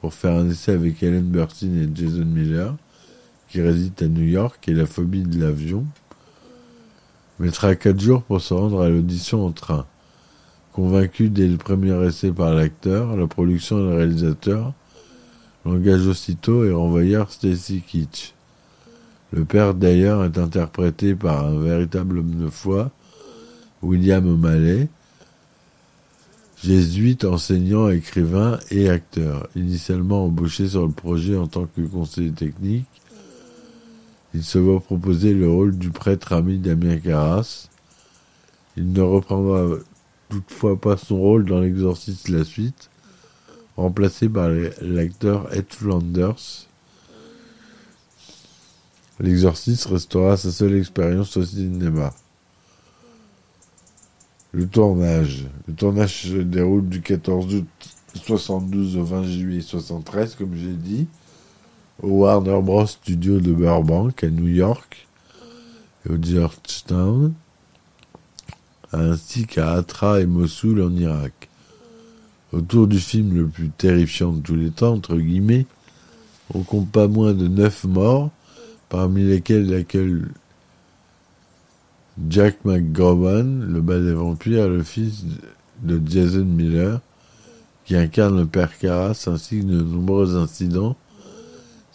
pour 0.00 0.14
faire 0.14 0.32
un 0.32 0.48
essai 0.48 0.72
avec 0.72 1.02
Ellen 1.02 1.28
Burstyn 1.28 1.74
et 1.74 1.90
Jason 1.94 2.24
Miller, 2.24 2.74
qui 3.50 3.60
résident 3.60 4.06
à 4.06 4.08
New 4.08 4.24
York 4.24 4.66
et 4.66 4.72
la 4.72 4.86
phobie 4.86 5.24
de 5.24 5.38
l'avion, 5.38 5.84
mettra 7.38 7.74
quatre 7.74 8.00
jours 8.00 8.22
pour 8.22 8.40
se 8.40 8.54
rendre 8.54 8.82
à 8.82 8.88
l'audition 8.88 9.46
en 9.46 9.52
train. 9.52 9.86
Convaincu 10.72 11.28
dès 11.28 11.46
le 11.46 11.56
premier 11.56 11.94
essai 12.06 12.32
par 12.32 12.54
l'acteur, 12.54 13.16
la 13.16 13.26
production 13.26 13.78
et 13.78 13.82
le 13.82 13.96
réalisateur 13.96 14.72
l'engagent 15.66 16.08
aussitôt 16.08 16.64
et 16.64 16.72
renvoyèrent 16.72 17.30
Stacy 17.30 17.82
Kitsch. 17.86 18.34
Le 19.32 19.44
père 19.44 19.74
d'ailleurs 19.74 20.24
est 20.24 20.38
interprété 20.38 21.14
par 21.14 21.46
un 21.46 21.58
véritable 21.58 22.18
homme 22.18 22.44
de 22.44 22.48
foi, 22.48 22.90
William 23.82 24.26
O'Malley, 24.26 24.88
jésuite, 26.62 27.24
enseignant, 27.24 27.88
écrivain 27.88 28.58
et 28.70 28.88
acteur. 28.88 29.48
Initialement 29.56 30.24
embauché 30.24 30.68
sur 30.68 30.86
le 30.86 30.92
projet 30.92 31.36
en 31.36 31.48
tant 31.48 31.66
que 31.66 31.80
conseiller 31.82 32.30
technique, 32.30 32.86
il 34.36 34.44
se 34.44 34.58
voit 34.58 34.80
proposer 34.80 35.32
le 35.32 35.50
rôle 35.50 35.78
du 35.78 35.88
prêtre 35.88 36.34
ami 36.34 36.58
Damien 36.58 36.98
Carras. 36.98 37.70
Il 38.76 38.92
ne 38.92 39.00
reprendra 39.00 39.78
toutefois 40.28 40.78
pas 40.78 40.98
son 40.98 41.16
rôle 41.16 41.46
dans 41.46 41.60
l'exorciste 41.60 42.28
la 42.28 42.44
suite, 42.44 42.90
remplacé 43.78 44.28
par 44.28 44.50
l'acteur 44.82 45.50
Ed 45.54 45.64
Flanders. 45.70 46.68
L'exorciste 49.20 49.86
restera 49.86 50.36
sa 50.36 50.52
seule 50.52 50.76
expérience 50.76 51.34
au 51.38 51.42
cinéma. 51.42 52.12
Le 54.52 54.66
tournage. 54.68 55.46
Le 55.66 55.72
tournage 55.72 56.24
se 56.24 56.36
déroule 56.36 56.86
du 56.90 57.00
14 57.00 57.54
août 57.54 57.66
72 58.14 58.98
au 58.98 59.04
20 59.04 59.22
juillet 59.24 59.62
73, 59.62 60.34
comme 60.34 60.54
j'ai 60.54 60.74
dit, 60.74 61.06
au 62.02 62.08
Warner 62.08 62.60
Bros. 62.62 62.86
Studio 62.86 63.40
de 63.40 63.52
Burbank, 63.52 64.22
à 64.24 64.28
New 64.28 64.48
York, 64.48 65.06
et 66.04 66.12
au 66.12 66.16
Georgetown, 66.20 67.32
ainsi 68.92 69.46
qu'à 69.46 69.72
Atra 69.72 70.20
et 70.20 70.26
Mossoul 70.26 70.82
en 70.82 70.94
Irak. 70.94 71.48
Autour 72.52 72.86
du 72.86 73.00
film 73.00 73.34
le 73.34 73.46
plus 73.46 73.70
terrifiant 73.70 74.32
de 74.32 74.40
tous 74.40 74.54
les 74.54 74.70
temps, 74.70 74.94
entre 74.94 75.16
guillemets, 75.16 75.66
on 76.54 76.62
compte 76.62 76.90
pas 76.90 77.08
moins 77.08 77.34
de 77.34 77.48
neuf 77.48 77.84
morts, 77.84 78.30
parmi 78.88 79.24
lesquels 79.24 79.68
l'accueil 79.68 80.22
Jack 82.30 82.64
McGowan, 82.64 83.64
le 83.72 83.80
bas 83.80 83.98
des 83.98 84.12
vampires, 84.12 84.68
le 84.68 84.82
fils 84.82 85.24
de 85.82 86.00
Jason 86.06 86.44
Miller, 86.44 87.00
qui 87.84 87.96
incarne 87.96 88.38
le 88.38 88.46
père 88.46 88.78
Carras, 88.78 89.24
ainsi 89.26 89.60
que 89.60 89.64
de 89.64 89.82
nombreux 89.82 90.36
incidents, 90.36 90.96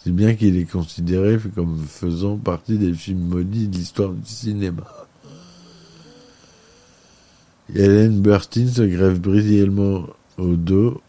si 0.02 0.10
bien 0.10 0.34
qu'il 0.34 0.56
est 0.56 0.64
considéré 0.64 1.38
comme 1.54 1.78
faisant 1.78 2.36
partie 2.36 2.76
des 2.76 2.92
films 2.92 3.28
maudits 3.28 3.68
de 3.68 3.76
l'histoire 3.76 4.10
du 4.10 4.28
cinéma. 4.28 4.82
Hélène 7.72 8.20
Burstyn 8.20 8.66
se 8.66 8.82
grève 8.82 9.20
brièvement 9.20 10.06
au 10.38 10.56
dos 10.56 11.00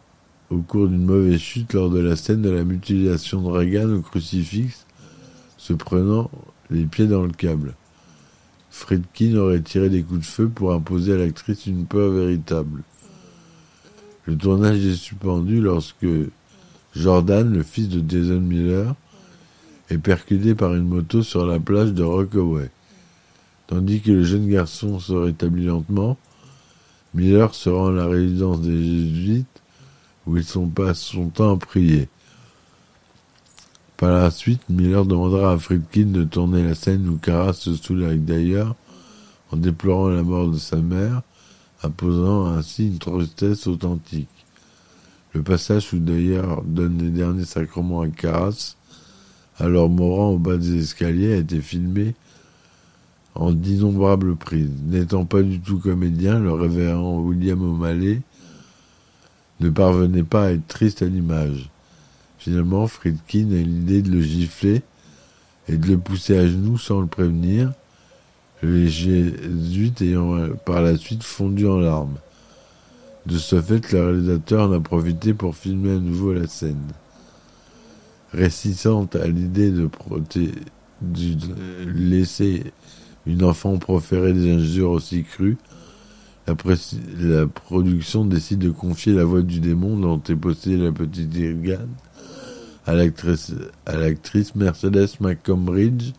au 0.52 0.58
cours 0.58 0.88
d'une 0.88 1.06
mauvaise 1.06 1.40
chute 1.40 1.74
lors 1.74 1.90
de 1.90 2.00
la 2.00 2.16
scène 2.16 2.44
de 2.44 2.52
la 2.52 2.64
mutilation 2.64 3.42
de 3.42 3.48
Reagan 3.48 3.90
au 3.90 4.02
crucifix, 4.02 4.86
se 5.58 5.74
prenant 5.74 6.30
les 6.70 6.86
pieds 6.86 7.08
dans 7.08 7.24
le 7.24 7.32
câble. 7.32 7.74
Friedkin 8.70 9.36
aurait 9.38 9.62
tiré 9.62 9.90
des 9.90 10.04
coups 10.04 10.20
de 10.20 10.26
feu 10.26 10.50
pour 10.50 10.72
imposer 10.72 11.14
à 11.14 11.18
l'actrice 11.18 11.66
une 11.66 11.86
peur 11.86 12.12
véritable. 12.12 12.84
Le 14.26 14.38
tournage 14.38 14.86
est 14.86 14.96
suspendu 14.96 15.60
lorsque 15.60 16.06
Jordan, 16.96 17.52
le 17.52 17.64
fils 17.64 17.90
de 17.90 18.04
Jason 18.08 18.40
Miller, 18.40 18.96
est 19.90 19.98
percuté 19.98 20.56
par 20.56 20.76
une 20.76 20.88
moto 20.88 21.24
sur 21.24 21.46
la 21.46 21.60
plage 21.60 21.94
de 21.94 22.04
Rockaway. 22.04 22.70
Tandis 23.68 24.02
que 24.02 24.12
le 24.12 24.24
jeune 24.24 24.48
garçon 24.48 25.00
se 25.00 25.14
rétablit 25.14 25.66
lentement, 25.66 26.18
Miller 27.14 27.54
se 27.54 27.70
rend 27.70 27.88
à 27.88 27.92
la 27.92 28.08
résidence 28.08 28.62
des 28.62 28.84
jésuites 28.84 29.62
où 30.26 30.38
ils 30.38 30.44
sont 30.44 30.68
passe 30.68 31.00
son 31.00 31.30
temps 31.30 31.56
à 31.56 31.58
prier. 31.58 32.08
Par 33.98 34.12
la 34.12 34.32
suite, 34.32 34.62
Miller 34.70 35.06
demandera 35.06 35.54
à 35.54 35.58
Friedkin 35.58 36.08
de 36.08 36.24
tourner 36.24 36.64
la 36.64 36.76
scène 36.76 37.08
où 37.08 37.18
Cara 37.18 37.54
se 37.54 37.76
saoule 37.76 38.04
avec 38.04 38.26
d'ailleurs, 38.26 38.76
en 39.52 39.58
déplorant 39.58 40.10
la 40.10 40.24
mort 40.24 40.50
de 40.50 40.58
sa 40.58 40.78
mère, 40.78 41.22
imposant 41.84 42.48
ainsi 42.48 42.88
une 42.88 43.00
tristesse 43.00 43.68
authentique. 43.68 44.28
Le 45.34 45.41
passage 45.41 45.93
où 45.93 45.98
d'ailleurs 45.98 46.62
donne 46.63 47.00
les 47.00 47.10
derniers 47.10 47.46
sacrements 47.46 48.02
à 48.02 48.08
Caras, 48.08 48.76
alors 49.60 49.89
mourant 49.89 50.30
au 50.30 50.38
bas 50.38 50.58
des 50.58 50.80
escaliers, 50.80 51.34
a 51.34 51.38
été 51.38 51.60
filmé 51.60 52.13
en 53.36 53.52
d'innombrables 53.52 54.36
prises. 54.36 54.72
N'étant 54.86 55.26
pas 55.26 55.41
du 55.41 55.60
tout 55.60 55.80
comédien, 55.80 56.39
le 56.39 56.54
révérend 56.54 57.19
William 57.19 57.62
O'Malley 57.62 58.22
ne 59.60 59.69
parvenait 59.69 60.24
pas 60.24 60.46
à 60.46 60.52
être 60.52 60.67
triste 60.67 61.02
à 61.02 61.06
l'image. 61.06 61.69
Finalement, 62.38 62.88
Friedkin 62.88 63.52
a 63.52 63.62
l'idée 63.62 64.02
de 64.02 64.12
le 64.12 64.22
gifler 64.22 64.82
et 65.67 65.78
de 65.78 65.88
le 65.88 65.98
pousser 65.98 66.38
à 66.38 66.48
genoux 66.48 66.78
sans 66.78 67.02
le 67.02 67.08
prévenir, 67.08 67.72
les 68.62 68.88
jésuites 68.88 70.02
ayant 70.02 70.36
euh, 70.36 70.50
par 70.65 70.82
la 70.82 70.98
suite 70.98 71.24
fondu 71.24 71.67
en 71.67 71.80
larmes. 71.80 72.17
De 73.26 73.38
ce 73.38 73.62
fait, 73.62 73.92
le 73.92 74.04
réalisateur 74.04 74.70
en 74.70 74.74
a 74.74 74.80
profité 74.80 75.34
pour 75.34 75.56
filmer 75.56 75.92
à 75.92 76.00
nouveau 76.00 76.34
la 76.34 76.48
scène. 76.48 76.92
Réticente 78.34 79.16
à 79.16 79.28
l'idée 79.28 79.72
de, 79.72 79.90
laisser 81.86 82.74
une 83.26 83.44
enfant 83.44 83.78
proférer 83.78 84.34
des 84.34 84.52
injures 84.52 84.92
aussi 84.92 85.24
crues, 85.24 85.58
la, 86.48 86.56
la, 87.20 87.48
production 87.48 88.26
décide 88.26 88.60
de 88.60 88.70
confier 88.70 89.14
la 89.14 89.24
voix 89.24 89.42
du 89.42 89.62
démon 89.62 89.96
dont 89.96 90.22
est 90.28 90.36
possédée 90.36 90.78
la 90.78 90.92
petite 90.92 91.34
Irgane 91.36 91.88
à 92.86 92.94
l'actrice 92.96 94.56
Mercedes 94.56 95.08
McCombridge, 95.22 96.12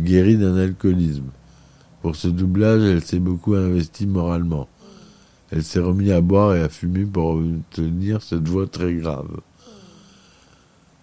guérie 0.00 0.38
d'un 0.38 0.56
alcoolisme. 0.56 1.30
Pour 2.02 2.16
ce 2.16 2.28
doublage, 2.28 2.82
elle 2.82 3.02
s'est 3.02 3.18
beaucoup 3.18 3.54
investie 3.54 4.06
moralement. 4.06 4.68
Elle 5.50 5.62
s'est 5.62 5.80
remise 5.80 6.10
à 6.10 6.20
boire 6.20 6.54
et 6.54 6.62
à 6.62 6.68
fumer 6.68 7.04
pour 7.04 7.36
obtenir 7.36 8.22
cette 8.22 8.48
voix 8.48 8.66
très 8.66 8.94
grave. 8.94 9.40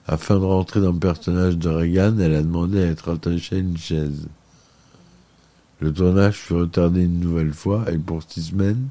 Afin 0.05 0.37
de 0.37 0.43
rentrer 0.43 0.81
dans 0.81 0.91
le 0.91 0.99
personnage 0.99 1.57
de 1.57 1.69
Reagan, 1.69 2.19
elle 2.19 2.35
a 2.35 2.43
demandé 2.43 2.83
à 2.83 2.87
être 2.87 3.13
attachée 3.13 3.55
à 3.55 3.59
une 3.59 3.77
chaise. 3.77 4.27
Le 5.79 5.93
tournage 5.93 6.35
fut 6.35 6.53
retardé 6.53 7.03
une 7.03 7.19
nouvelle 7.19 7.53
fois 7.53 7.85
et 7.91 7.97
pour 7.97 8.21
six 8.23 8.43
semaines 8.43 8.87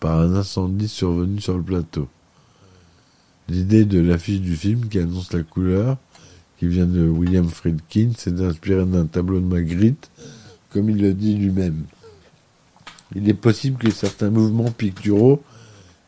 par 0.00 0.20
un 0.20 0.34
incendie 0.34 0.88
survenu 0.88 1.40
sur 1.40 1.56
le 1.56 1.62
plateau. 1.62 2.08
L'idée 3.48 3.84
de 3.84 4.00
l'affiche 4.00 4.40
du 4.40 4.56
film 4.56 4.88
qui 4.88 4.98
annonce 4.98 5.32
la 5.32 5.42
couleur, 5.42 5.98
qui 6.58 6.66
vient 6.66 6.86
de 6.86 7.06
William 7.06 7.48
Friedkin, 7.48 8.12
s'est 8.16 8.40
inspirée 8.40 8.86
d'un 8.86 9.06
tableau 9.06 9.40
de 9.40 9.46
Magritte, 9.46 10.10
comme 10.70 10.88
il 10.88 11.00
le 11.00 11.12
dit 11.12 11.36
lui-même. 11.36 11.84
Il 13.14 13.28
est 13.28 13.34
possible 13.34 13.78
que 13.78 13.90
certains 13.90 14.30
mouvements 14.30 14.70
picturaux 14.70 15.42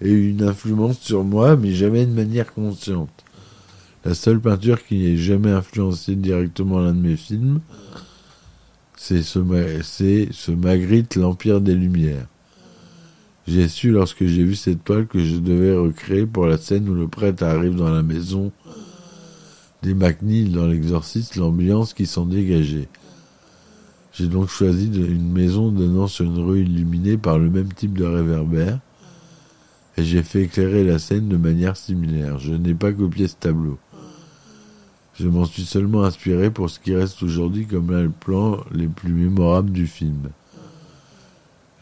aient 0.01 0.09
eu 0.09 0.31
une 0.31 0.43
influence 0.43 0.99
sur 1.01 1.25
moi, 1.25 1.57
mais 1.57 1.73
jamais 1.73 2.07
de 2.07 2.13
manière 2.13 2.53
consciente. 2.53 3.25
La 4.05 4.15
seule 4.15 4.41
peinture 4.41 4.85
qui 4.85 4.99
n'ait 4.99 5.17
jamais 5.17 5.51
influencé 5.51 6.15
directement 6.15 6.79
l'un 6.79 6.93
de 6.93 7.01
mes 7.01 7.17
films, 7.17 7.61
c'est 8.97 9.23
ce, 9.23 10.51
Magritte, 10.51 11.17
l'Empire 11.17 11.61
des 11.61 11.75
Lumières. 11.75 12.27
J'ai 13.47 13.69
su 13.69 13.91
lorsque 13.91 14.27
j'ai 14.27 14.43
vu 14.43 14.57
cette 14.57 14.83
toile 14.83 15.07
que 15.07 15.25
je 15.25 15.37
devais 15.37 15.75
recréer 15.75 16.27
pour 16.27 16.47
la 16.47 16.57
scène 16.59 16.89
où 16.89 16.95
le 16.95 17.07
prêtre 17.07 17.45
arrive 17.45 17.77
dans 17.77 17.91
la 17.91 18.03
maison 18.03 18.51
des 19.83 19.95
MacNeil 19.95 20.49
dans 20.49 20.67
l'exorciste 20.67 21.37
l'ambiance 21.37 21.95
qui 21.95 22.07
s'en 22.07 22.27
dégageait. 22.27 22.89
J'ai 24.17 24.29
donc 24.29 24.49
choisi 24.49 24.87
une 24.87 25.31
maison 25.31 25.71
donnant 25.71 26.07
sur 26.07 26.25
une 26.25 26.39
rue 26.39 26.63
illuminée 26.63 27.19
par 27.19 27.39
le 27.39 27.51
même 27.51 27.73
type 27.73 27.99
de 27.99 28.05
réverbère 28.05 28.79
et 29.99 30.05
j'ai 30.05 30.23
fait 30.23 30.43
éclairer 30.43 30.85
la 30.85 30.99
scène 30.99 31.29
de 31.29 31.37
manière 31.37 31.77
similaire. 31.77 32.39
Je 32.39 32.55
n'ai 32.55 32.75
pas 32.75 32.93
copié 32.93 33.29
ce 33.29 33.37
tableau. 33.37 33.79
Je 35.19 35.29
m'en 35.29 35.45
suis 35.45 35.65
seulement 35.65 36.05
inspiré 36.05 36.51
pour 36.51 36.71
ce 36.71 36.81
qui 36.81 36.95
reste 36.95 37.23
aujourd'hui 37.23 37.67
comme 37.67 37.91
l'un 37.91 38.05
des 38.05 38.13
plans 38.13 38.59
les 38.73 38.89
plus 38.89 39.13
mémorables 39.13 39.73
du 39.73 39.87
film. 39.87 40.31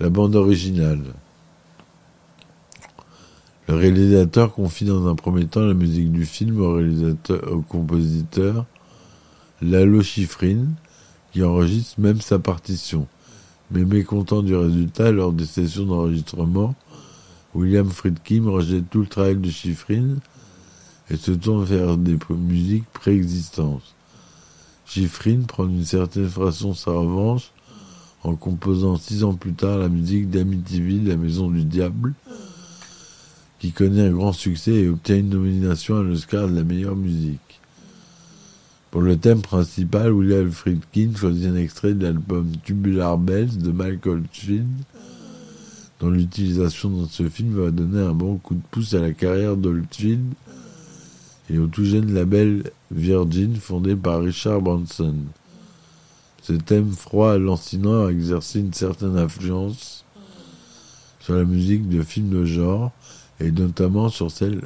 La 0.00 0.08
bande 0.08 0.34
originale. 0.34 1.02
Le 3.68 3.74
réalisateur 3.74 4.52
confie 4.52 4.84
dans 4.84 5.06
un 5.06 5.14
premier 5.14 5.46
temps 5.46 5.60
la 5.60 5.74
musique 5.74 6.10
du 6.10 6.26
film 6.26 6.60
au, 6.60 7.60
compositeur 7.62 8.66
Lalo 9.62 10.02
Schifrin, 10.02 10.66
qui 11.34 11.42
enregistre 11.42 11.98
même 11.98 12.20
sa 12.20 12.38
partition. 12.38 13.08
Mais 13.72 13.84
mécontent 13.84 14.40
du 14.40 14.54
résultat, 14.54 15.10
lors 15.10 15.32
des 15.32 15.46
sessions 15.46 15.84
d'enregistrement, 15.84 16.76
William 17.56 17.90
Friedkin 17.90 18.48
rejette 18.48 18.88
tout 18.88 19.00
le 19.00 19.08
travail 19.08 19.36
de 19.36 19.50
Schifrin 19.50 20.14
et 21.10 21.16
se 21.16 21.32
tourne 21.32 21.64
vers 21.64 21.96
des 21.96 22.16
musiques 22.30 22.88
préexistantes. 22.92 23.96
Schifrin 24.86 25.40
prend 25.40 25.64
d'une 25.64 25.84
certaine 25.84 26.28
façon 26.28 26.72
sa 26.72 26.92
revanche 26.92 27.50
en 28.22 28.36
composant 28.36 28.96
six 28.96 29.24
ans 29.24 29.34
plus 29.34 29.54
tard 29.54 29.78
la 29.78 29.88
musique 29.88 30.30
d'Amityville, 30.30 31.08
la 31.08 31.16
maison 31.16 31.50
du 31.50 31.64
diable, 31.64 32.14
qui 33.58 33.72
connaît 33.72 34.06
un 34.06 34.12
grand 34.12 34.32
succès 34.32 34.72
et 34.72 34.88
obtient 34.88 35.16
une 35.16 35.30
nomination 35.30 35.98
à 35.98 36.02
l'Oscar 36.04 36.46
de 36.46 36.54
la 36.54 36.62
meilleure 36.62 36.96
musique. 36.96 37.40
Pour 38.94 39.02
le 39.02 39.16
thème 39.16 39.42
principal, 39.42 40.12
William 40.12 40.48
Friedkin 40.52 41.11
choisit 41.16 41.48
un 41.48 41.57
extrait 41.57 41.94
de 41.94 42.04
l'album 42.04 42.52
Tubular 42.62 43.18
Bells 43.18 43.59
de 43.59 43.72
Michael 43.72 44.18
Oldfield, 44.18 44.68
dont 45.98 46.11
l'utilisation 46.11 46.90
dans 46.90 47.09
ce 47.09 47.28
film 47.28 47.61
va 47.61 47.72
donner 47.72 48.00
un 48.00 48.12
bon 48.12 48.37
coup 48.37 48.54
de 48.54 48.62
pouce 48.70 48.94
à 48.94 49.00
la 49.00 49.11
carrière 49.12 49.57
d'Oldfield 49.57 50.22
et 51.50 51.59
au 51.59 51.66
tout 51.66 51.85
jeune 51.85 52.14
label 52.14 52.70
Virgin 52.92 53.57
fondé 53.57 53.96
par 53.96 54.22
Richard 54.22 54.61
Branson. 54.61 55.16
Ce 56.42 56.52
thème 56.52 56.92
froid 56.92 57.37
lancinant 57.37 58.07
a 58.07 58.11
exercé 58.11 58.61
une 58.61 58.74
certaine 58.74 59.18
influence 59.18 60.04
sur 61.18 61.35
la 61.35 61.44
musique 61.44 61.88
de 61.88 62.00
films 62.00 62.30
de 62.30 62.44
genre, 62.44 62.92
et 63.40 63.50
notamment 63.50 64.09
sur 64.09 64.30
celle 64.30 64.61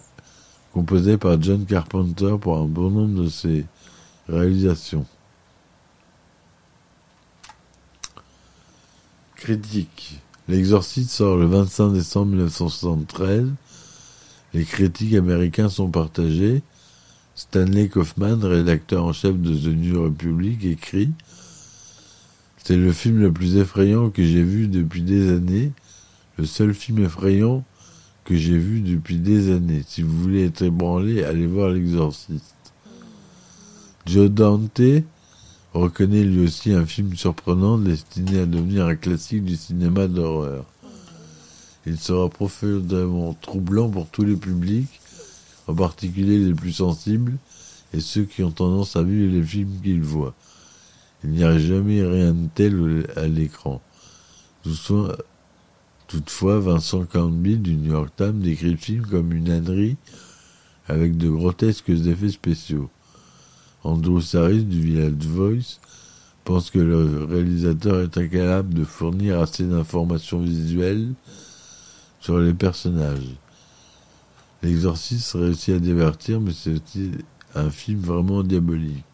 composée 0.74 1.16
par 1.16 1.40
John 1.40 1.64
Carpenter 1.64 2.36
pour 2.38 2.58
un 2.58 2.66
bon 2.66 2.90
nombre 2.90 3.22
de 3.22 3.28
ses 3.30 3.64
réalisations. 4.28 5.06
Critique. 9.36 10.20
L'exorciste 10.48 11.10
sort 11.10 11.36
le 11.36 11.46
25 11.46 11.92
décembre 11.92 12.32
1973. 12.32 13.46
Les 14.54 14.64
critiques 14.64 15.14
américains 15.14 15.68
sont 15.68 15.90
partagés. 15.90 16.62
Stanley 17.34 17.88
Kaufman, 17.88 18.38
rédacteur 18.42 19.04
en 19.04 19.12
chef 19.12 19.36
de 19.38 19.54
The 19.54 19.76
New 19.76 20.02
Republic, 20.02 20.64
écrit 20.64 21.10
C'est 22.64 22.76
le 22.76 22.92
film 22.92 23.20
le 23.20 23.32
plus 23.32 23.56
effrayant 23.56 24.10
que 24.10 24.24
j'ai 24.24 24.42
vu 24.42 24.66
depuis 24.66 25.02
des 25.02 25.30
années, 25.30 25.70
le 26.36 26.46
seul 26.46 26.74
film 26.74 27.04
effrayant 27.04 27.64
que 28.24 28.36
j'ai 28.36 28.58
vu 28.58 28.80
depuis 28.80 29.18
des 29.18 29.52
années. 29.52 29.84
Si 29.86 30.02
vous 30.02 30.20
voulez 30.20 30.46
être 30.46 30.62
ébranlé, 30.62 31.22
allez 31.22 31.46
voir 31.46 31.70
l'exorciste. 31.70 32.57
Joe 34.08 34.30
Dante 34.30 34.80
reconnaît 35.74 36.24
lui 36.24 36.46
aussi 36.46 36.72
un 36.72 36.86
film 36.86 37.14
surprenant 37.14 37.76
destiné 37.76 38.38
à 38.38 38.46
devenir 38.46 38.86
un 38.86 38.94
classique 38.94 39.44
du 39.44 39.54
cinéma 39.54 40.06
d'horreur. 40.06 40.64
Il 41.84 41.98
sera 41.98 42.30
profondément 42.30 43.34
troublant 43.34 43.90
pour 43.90 44.06
tous 44.06 44.24
les 44.24 44.36
publics, 44.36 44.98
en 45.66 45.74
particulier 45.74 46.38
les 46.38 46.54
plus 46.54 46.72
sensibles 46.72 47.36
et 47.92 48.00
ceux 48.00 48.22
qui 48.22 48.42
ont 48.42 48.50
tendance 48.50 48.96
à 48.96 49.02
vivre 49.02 49.30
les 49.30 49.42
films 49.42 49.78
qu'ils 49.82 50.00
voient. 50.00 50.34
Il 51.22 51.32
n'y 51.32 51.44
a 51.44 51.58
jamais 51.58 52.02
rien 52.02 52.32
de 52.32 52.48
tel 52.54 53.06
à 53.14 53.26
l'écran. 53.26 53.82
Toutefois, 56.06 56.60
Vincent 56.60 57.04
Campbell 57.04 57.60
du 57.60 57.76
New 57.76 57.92
York 57.92 58.08
Times 58.16 58.40
décrit 58.40 58.70
le 58.70 58.78
film 58.78 59.04
comme 59.04 59.34
une 59.34 59.50
ânerie 59.50 59.98
avec 60.86 61.18
de 61.18 61.28
grotesques 61.28 61.90
effets 61.90 62.30
spéciaux. 62.30 62.88
Andrew 63.88 64.20
Saris 64.20 64.64
du 64.64 64.80
Village 64.80 65.26
Voice 65.26 65.78
pense 66.44 66.70
que 66.70 66.78
le 66.78 67.24
réalisateur 67.24 68.00
est 68.02 68.18
incapable 68.18 68.74
de 68.74 68.84
fournir 68.84 69.40
assez 69.40 69.64
d'informations 69.64 70.40
visuelles 70.40 71.12
sur 72.20 72.38
les 72.38 72.52
personnages. 72.52 73.34
L'exorciste 74.62 75.32
réussit 75.32 75.74
à 75.74 75.78
divertir, 75.78 76.40
mais 76.40 76.52
c'est 76.52 76.80
un 77.54 77.70
film 77.70 78.00
vraiment 78.00 78.42
diabolique. 78.42 79.04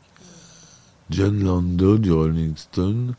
John 1.10 1.42
Lando 1.42 1.98
du 1.98 2.10
Rolling 2.10 2.56
Stone 2.56 3.14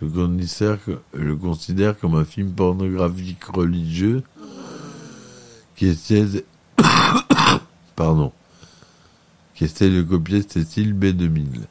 le 0.00 1.34
considère, 1.34 1.98
comme 1.98 2.14
un 2.14 2.24
film 2.24 2.52
pornographique 2.52 3.42
religieux 3.44 4.22
qui 5.74 5.86
essaie 5.86 6.44
pardon, 7.96 8.32
qui 9.58 9.64
essaie 9.64 9.90
de 9.90 10.02
copier 10.02 10.44
Cécile 10.48 10.94
B2000. 10.94 11.62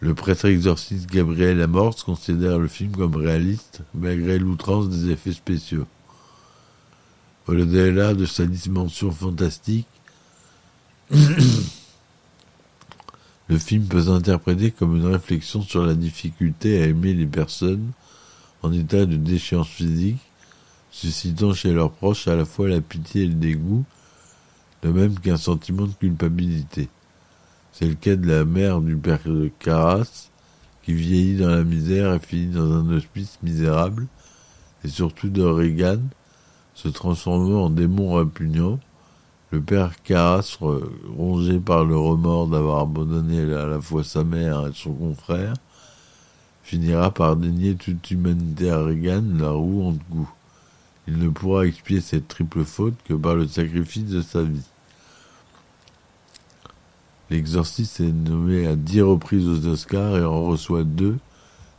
Le 0.00 0.12
prêtre 0.12 0.46
exorciste 0.46 1.08
Gabriel 1.08 1.62
Amorce 1.62 2.02
considère 2.02 2.58
le 2.58 2.66
film 2.66 2.90
comme 2.90 3.14
réaliste, 3.14 3.82
malgré 3.94 4.36
l'outrance 4.36 4.88
des 4.88 5.12
effets 5.12 5.32
spéciaux. 5.32 5.86
Au-delà 7.46 8.12
de 8.14 8.26
sa 8.26 8.44
dimension 8.44 9.12
fantastique, 9.12 9.86
Le 13.48 13.58
film 13.58 13.84
peut 13.86 14.02
s'interpréter 14.02 14.72
comme 14.72 14.96
une 14.96 15.06
réflexion 15.06 15.62
sur 15.62 15.86
la 15.86 15.94
difficulté 15.94 16.82
à 16.82 16.86
aimer 16.86 17.14
les 17.14 17.26
personnes 17.26 17.92
en 18.64 18.72
état 18.72 19.06
de 19.06 19.14
déchéance 19.14 19.68
physique, 19.68 20.18
suscitant 20.90 21.54
chez 21.54 21.72
leurs 21.72 21.92
proches 21.92 22.26
à 22.26 22.34
la 22.34 22.44
fois 22.44 22.68
la 22.68 22.80
pitié 22.80 23.22
et 23.22 23.26
le 23.26 23.34
dégoût, 23.34 23.84
de 24.86 24.92
même 24.92 25.18
qu'un 25.18 25.36
sentiment 25.36 25.86
de 25.86 25.92
culpabilité. 25.92 26.88
C'est 27.72 27.88
le 27.88 27.94
cas 27.94 28.14
de 28.14 28.26
la 28.26 28.44
mère 28.44 28.80
du 28.80 28.96
père 28.96 29.18
de 29.24 29.50
Carras, 29.58 30.30
qui 30.82 30.92
vieillit 30.92 31.36
dans 31.36 31.50
la 31.50 31.64
misère 31.64 32.14
et 32.14 32.20
finit 32.20 32.54
dans 32.54 32.72
un 32.72 32.88
hospice 32.90 33.38
misérable, 33.42 34.06
et 34.84 34.88
surtout 34.88 35.28
de 35.28 35.42
Reagan, 35.42 36.00
se 36.74 36.88
transformant 36.88 37.64
en 37.64 37.70
démon 37.70 38.14
répugnant, 38.14 38.78
le 39.50 39.60
père 39.60 40.00
Carras, 40.02 40.56
rongé 41.16 41.58
par 41.58 41.84
le 41.84 41.96
remords 41.96 42.46
d'avoir 42.46 42.82
abandonné 42.82 43.40
à 43.52 43.66
la 43.66 43.80
fois 43.80 44.04
sa 44.04 44.22
mère 44.22 44.68
et 44.68 44.72
son 44.74 44.92
confrère, 44.92 45.54
finira 46.62 47.10
par 47.10 47.36
dénier 47.36 47.74
toute 47.74 48.10
humanité 48.10 48.70
à 48.70 48.82
Reagan, 48.82 49.24
la 49.38 49.50
roue 49.50 49.88
en 49.88 49.96
goût. 50.10 50.30
Il 51.08 51.18
ne 51.18 51.28
pourra 51.28 51.66
expier 51.66 52.00
cette 52.00 52.28
triple 52.28 52.64
faute 52.64 52.96
que 53.04 53.14
par 53.14 53.34
le 53.34 53.48
sacrifice 53.48 54.06
de 54.06 54.22
sa 54.22 54.42
vie. 54.42 54.64
L'exorciste 57.30 58.00
est 58.00 58.12
nommé 58.12 58.66
à 58.66 58.76
dix 58.76 59.02
reprises 59.02 59.46
aux 59.46 59.66
Oscars 59.66 60.16
et 60.16 60.24
en 60.24 60.44
reçoit 60.44 60.84
deux, 60.84 61.18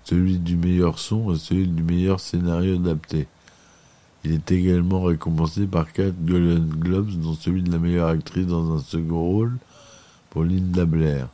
celui 0.04 0.40
du 0.40 0.58
meilleur 0.58 1.00
son 1.00 1.34
et 1.34 1.38
celui 1.38 1.68
du 1.68 1.84
meilleur 1.84 2.20
scénario 2.20 2.76
adapté. 2.76 3.28
Il 4.26 4.34
est 4.34 4.52
également 4.52 5.04
récompensé 5.04 5.68
par 5.68 5.94
quatre 5.94 6.22
Golden 6.26 6.68
Globes, 6.68 7.12
dont 7.22 7.34
celui 7.34 7.64
de 7.64 7.72
la 7.72 7.78
meilleure 7.78 8.10
actrice 8.10 8.46
dans 8.46 8.76
un 8.76 8.80
second 8.80 9.22
rôle 9.22 9.58
pour 10.30 10.44
Linda 10.44 10.86
Blair. 10.86 11.30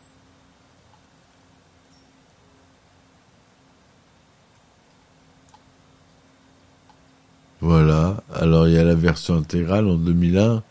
Voilà, 7.62 8.22
alors 8.36 8.68
il 8.68 8.74
y 8.74 8.78
a 8.78 8.84
la 8.84 8.94
version 8.94 9.38
intégrale 9.38 9.88
en 9.88 9.96
2001. 9.96 10.62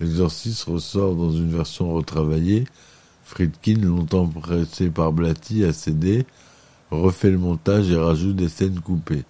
L'exorciste 0.00 0.64
ressort 0.64 1.16
dans 1.16 1.32
une 1.32 1.50
version 1.50 1.92
retravaillée. 1.92 2.66
Friedkin, 3.24 3.80
longtemps 3.80 4.26
pressé 4.26 4.90
par 4.90 5.12
Blatty, 5.12 5.64
a 5.64 5.72
cédé, 5.72 6.24
refait 6.90 7.30
le 7.30 7.38
montage 7.38 7.90
et 7.90 7.96
rajoute 7.96 8.36
des 8.36 8.48
scènes 8.48 8.80
coupées. 8.80 9.24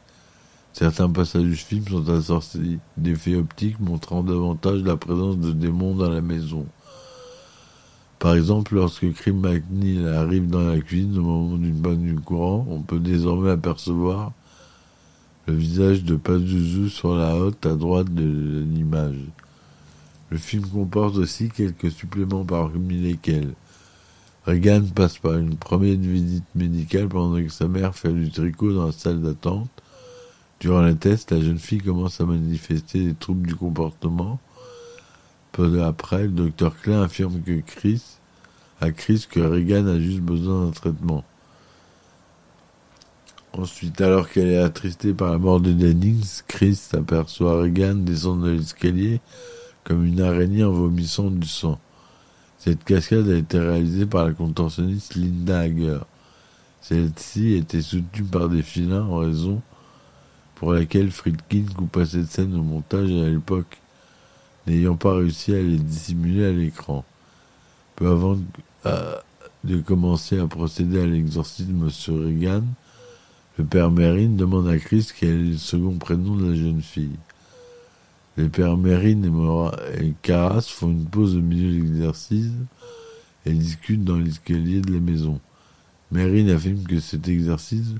Certains 0.72 1.10
passages 1.10 1.42
du 1.42 1.56
film 1.56 1.84
sont 1.88 2.08
assortis 2.10 2.78
d'effets 2.96 3.34
optiques 3.34 3.80
montrant 3.80 4.22
davantage 4.22 4.82
la 4.82 4.96
présence 4.96 5.38
de 5.38 5.52
démons 5.52 5.94
dans 5.94 6.10
la 6.10 6.20
maison. 6.20 6.66
Par 8.18 8.34
exemple, 8.34 8.74
lorsque 8.74 9.12
Krim 9.12 9.40
McNeil 9.40 10.06
arrive 10.06 10.48
dans 10.48 10.62
la 10.62 10.80
cuisine 10.80 11.18
au 11.18 11.22
moment 11.22 11.56
d'une 11.56 11.80
panne 11.80 12.02
du 12.02 12.14
courant, 12.16 12.66
on 12.68 12.82
peut 12.82 12.98
désormais 12.98 13.50
apercevoir 13.50 14.32
le 15.46 15.54
visage 15.54 16.04
de 16.04 16.16
Pazuzu 16.16 16.90
sur 16.90 17.16
la 17.16 17.36
haute 17.36 17.64
à 17.64 17.74
droite 17.74 18.12
de 18.12 18.64
l'image. 18.72 19.16
Le 20.30 20.36
film 20.36 20.66
comporte 20.66 21.16
aussi 21.16 21.48
quelques 21.48 21.90
suppléments 21.90 22.44
parmi 22.44 22.98
lesquels 23.00 23.54
Reagan 24.44 24.82
passe 24.94 25.18
par 25.18 25.34
une 25.34 25.56
première 25.56 25.96
visite 25.96 26.44
médicale 26.54 27.08
pendant 27.08 27.42
que 27.42 27.48
sa 27.48 27.68
mère 27.68 27.94
fait 27.94 28.12
du 28.12 28.30
tricot 28.30 28.72
dans 28.72 28.86
la 28.86 28.92
salle 28.92 29.22
d'attente. 29.22 29.70
Durant 30.60 30.82
les 30.82 30.96
tests, 30.96 31.30
la 31.32 31.40
jeune 31.40 31.58
fille 31.58 31.80
commence 31.80 32.20
à 32.20 32.24
manifester 32.24 33.04
des 33.04 33.14
troubles 33.14 33.46
du 33.46 33.54
comportement. 33.54 34.38
Peu 35.52 35.82
après, 35.82 36.22
le 36.22 36.28
docteur 36.28 36.78
Klein 36.80 37.02
affirme 37.02 37.40
que 37.42 37.60
Chris, 37.60 38.02
à 38.80 38.90
Chris 38.90 39.26
que 39.30 39.40
Reagan 39.40 39.86
a 39.86 39.98
juste 39.98 40.20
besoin 40.20 40.66
d'un 40.66 40.72
traitement. 40.72 41.24
Ensuite, 43.54 44.00
alors 44.00 44.28
qu'elle 44.28 44.48
est 44.48 44.58
attristée 44.58 45.14
par 45.14 45.32
la 45.32 45.38
mort 45.38 45.60
de 45.60 45.72
Dennings, 45.72 46.42
Chris 46.48 46.80
aperçoit 46.92 47.62
Reagan 47.62 47.94
descendre 47.94 48.46
de 48.46 48.50
l'escalier 48.50 49.20
comme 49.88 50.04
une 50.04 50.20
araignée 50.20 50.64
en 50.64 50.70
vomissant 50.70 51.30
du 51.30 51.48
sang. 51.48 51.80
Cette 52.58 52.84
cascade 52.84 53.26
a 53.30 53.38
été 53.38 53.58
réalisée 53.58 54.04
par 54.04 54.26
la 54.26 54.34
contorsionniste 54.34 55.14
Linda 55.14 55.60
Hager. 55.60 56.00
Celle-ci 56.82 57.54
était 57.54 57.80
soutenue 57.80 58.26
par 58.26 58.50
des 58.50 58.60
filins 58.60 59.04
en 59.04 59.16
raison 59.16 59.62
pour 60.56 60.74
laquelle 60.74 61.10
Friedkin 61.10 61.64
coupa 61.74 62.04
cette 62.04 62.26
scène 62.26 62.54
au 62.54 62.62
montage 62.62 63.10
à 63.10 63.30
l'époque, 63.30 63.78
n'ayant 64.66 64.96
pas 64.96 65.14
réussi 65.14 65.54
à 65.54 65.62
les 65.62 65.78
dissimuler 65.78 66.44
à 66.44 66.52
l'écran. 66.52 67.02
Peu 67.96 68.08
avant 68.08 68.36
de 69.64 69.80
commencer 69.80 70.38
à 70.38 70.46
procéder 70.46 71.00
à 71.00 71.06
l'exorcisme 71.06 71.88
sur 71.88 72.22
Reagan, 72.22 72.64
le 73.56 73.64
père 73.64 73.90
Mérine 73.90 74.36
demande 74.36 74.68
à 74.68 74.78
Chris 74.78 75.08
quel 75.18 75.30
est 75.30 75.50
le 75.52 75.56
second 75.56 75.96
prénom 75.96 76.36
de 76.36 76.50
la 76.50 76.56
jeune 76.56 76.82
fille. 76.82 77.16
Les 78.38 78.48
pères 78.48 78.76
Mérine 78.76 79.24
et, 79.24 80.04
et 80.04 80.14
Caras 80.22 80.60
font 80.60 80.90
une 80.90 81.06
pause 81.06 81.34
au 81.34 81.40
milieu 81.40 81.72
de 81.72 81.84
l'exercice 81.84 82.52
et 83.44 83.50
discutent 83.52 84.04
dans 84.04 84.16
l'escalier 84.16 84.80
de 84.80 84.92
la 84.92 85.00
maison. 85.00 85.40
Mérine 86.12 86.48
affirme 86.50 86.84
que 86.84 87.00
cet 87.00 87.26
exercice 87.26 87.94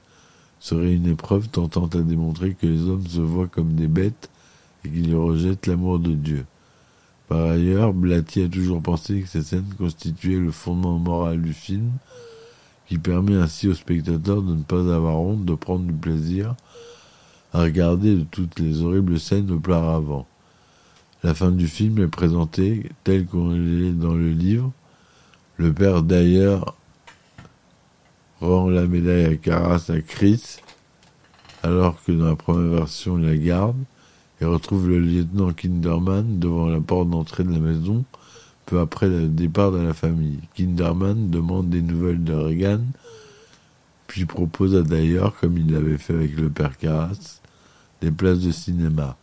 serait 0.61 0.95
une 0.95 1.09
épreuve 1.09 1.49
tentant 1.49 1.87
à 1.87 2.03
démontrer 2.03 2.55
que 2.55 2.69
les 2.69 2.83
hommes 2.83 3.09
se 3.09 3.21
voient 3.21 3.49
comme 3.49 3.73
des 3.73 3.89
bêtes 3.89 4.31
et 4.85 4.91
qu'ils 4.91 5.17
rejettent 5.17 5.67
l'amour 5.67 5.99
de 5.99 6.15
Dieu. 6.15 6.47
Par 7.27 7.43
ailleurs, 7.43 7.93
Blatty 7.93 8.45
a 8.45 8.49
toujours 8.49 8.81
pensé 8.81 9.23
que 9.23 9.29
cette 9.29 9.43
scène 9.43 9.75
constituait 9.77 10.39
le 10.39 10.53
fondement 10.53 11.01
moral 11.01 11.43
du 11.43 11.53
film, 11.53 11.91
qui 12.87 12.99
permet 12.99 13.35
ainsi 13.35 13.67
aux 13.67 13.75
spectateurs 13.75 14.43
de 14.43 14.55
ne 14.55 14.63
pas 14.63 14.95
avoir 14.95 15.21
honte 15.21 15.45
de 15.45 15.55
prendre 15.57 15.85
du 15.85 15.93
plaisir 15.93 16.55
à 17.53 17.63
regarder 17.63 18.17
de 18.17 18.25
toutes 18.25 18.59
les 18.59 18.83
horribles 18.83 19.19
scènes 19.19 19.51
auparavant. 19.51 20.27
La 21.23 21.35
fin 21.35 21.51
du 21.51 21.67
film 21.67 21.99
est 21.99 22.09
présentée 22.09 22.91
telle 23.05 23.27
qu'on 23.27 23.51
l'est 23.51 23.93
dans 23.93 24.15
le 24.15 24.31
livre. 24.31 24.73
Le 25.57 25.73
père 25.73 26.03
d'ailleurs 26.03 26.77
rend 28.41 28.69
la 28.69 28.87
médaille 28.87 29.25
à 29.25 29.37
Caras 29.37 29.87
à 29.89 30.01
Chris, 30.01 30.59
alors 31.63 32.03
que 32.05 32.13
dans 32.13 32.27
la 32.27 32.37
première 32.37 32.71
version 32.71 33.19
il 33.19 33.27
la 33.27 33.37
garde, 33.37 33.77
et 34.41 34.45
retrouve 34.45 34.89
le 34.89 35.01
lieutenant 35.01 35.53
Kinderman 35.53 36.39
devant 36.39 36.69
la 36.69 36.81
porte 36.81 37.11
d'entrée 37.11 37.43
de 37.43 37.53
la 37.53 37.59
maison, 37.59 38.05
peu 38.67 38.79
après 38.79 39.09
le 39.09 39.27
départ 39.27 39.73
de 39.73 39.79
la 39.79 39.95
famille. 39.95 40.39
Kinderman 40.55 41.31
demande 41.31 41.71
des 41.71 41.83
nouvelles 41.83 42.23
de 42.23 42.35
Reagan, 42.35 42.83
puis 44.07 44.25
propose 44.25 44.77
à 44.77 44.83
d'ailleurs, 44.83 45.35
comme 45.41 45.59
il 45.59 45.73
l'avait 45.73 45.99
fait 45.99 46.15
avec 46.15 46.37
le 46.37 46.49
père 46.49 46.77
Caras, 46.79 47.38
des 48.01 48.11
places 48.11 48.41
de 48.41 48.51
cinéma. 48.51 49.17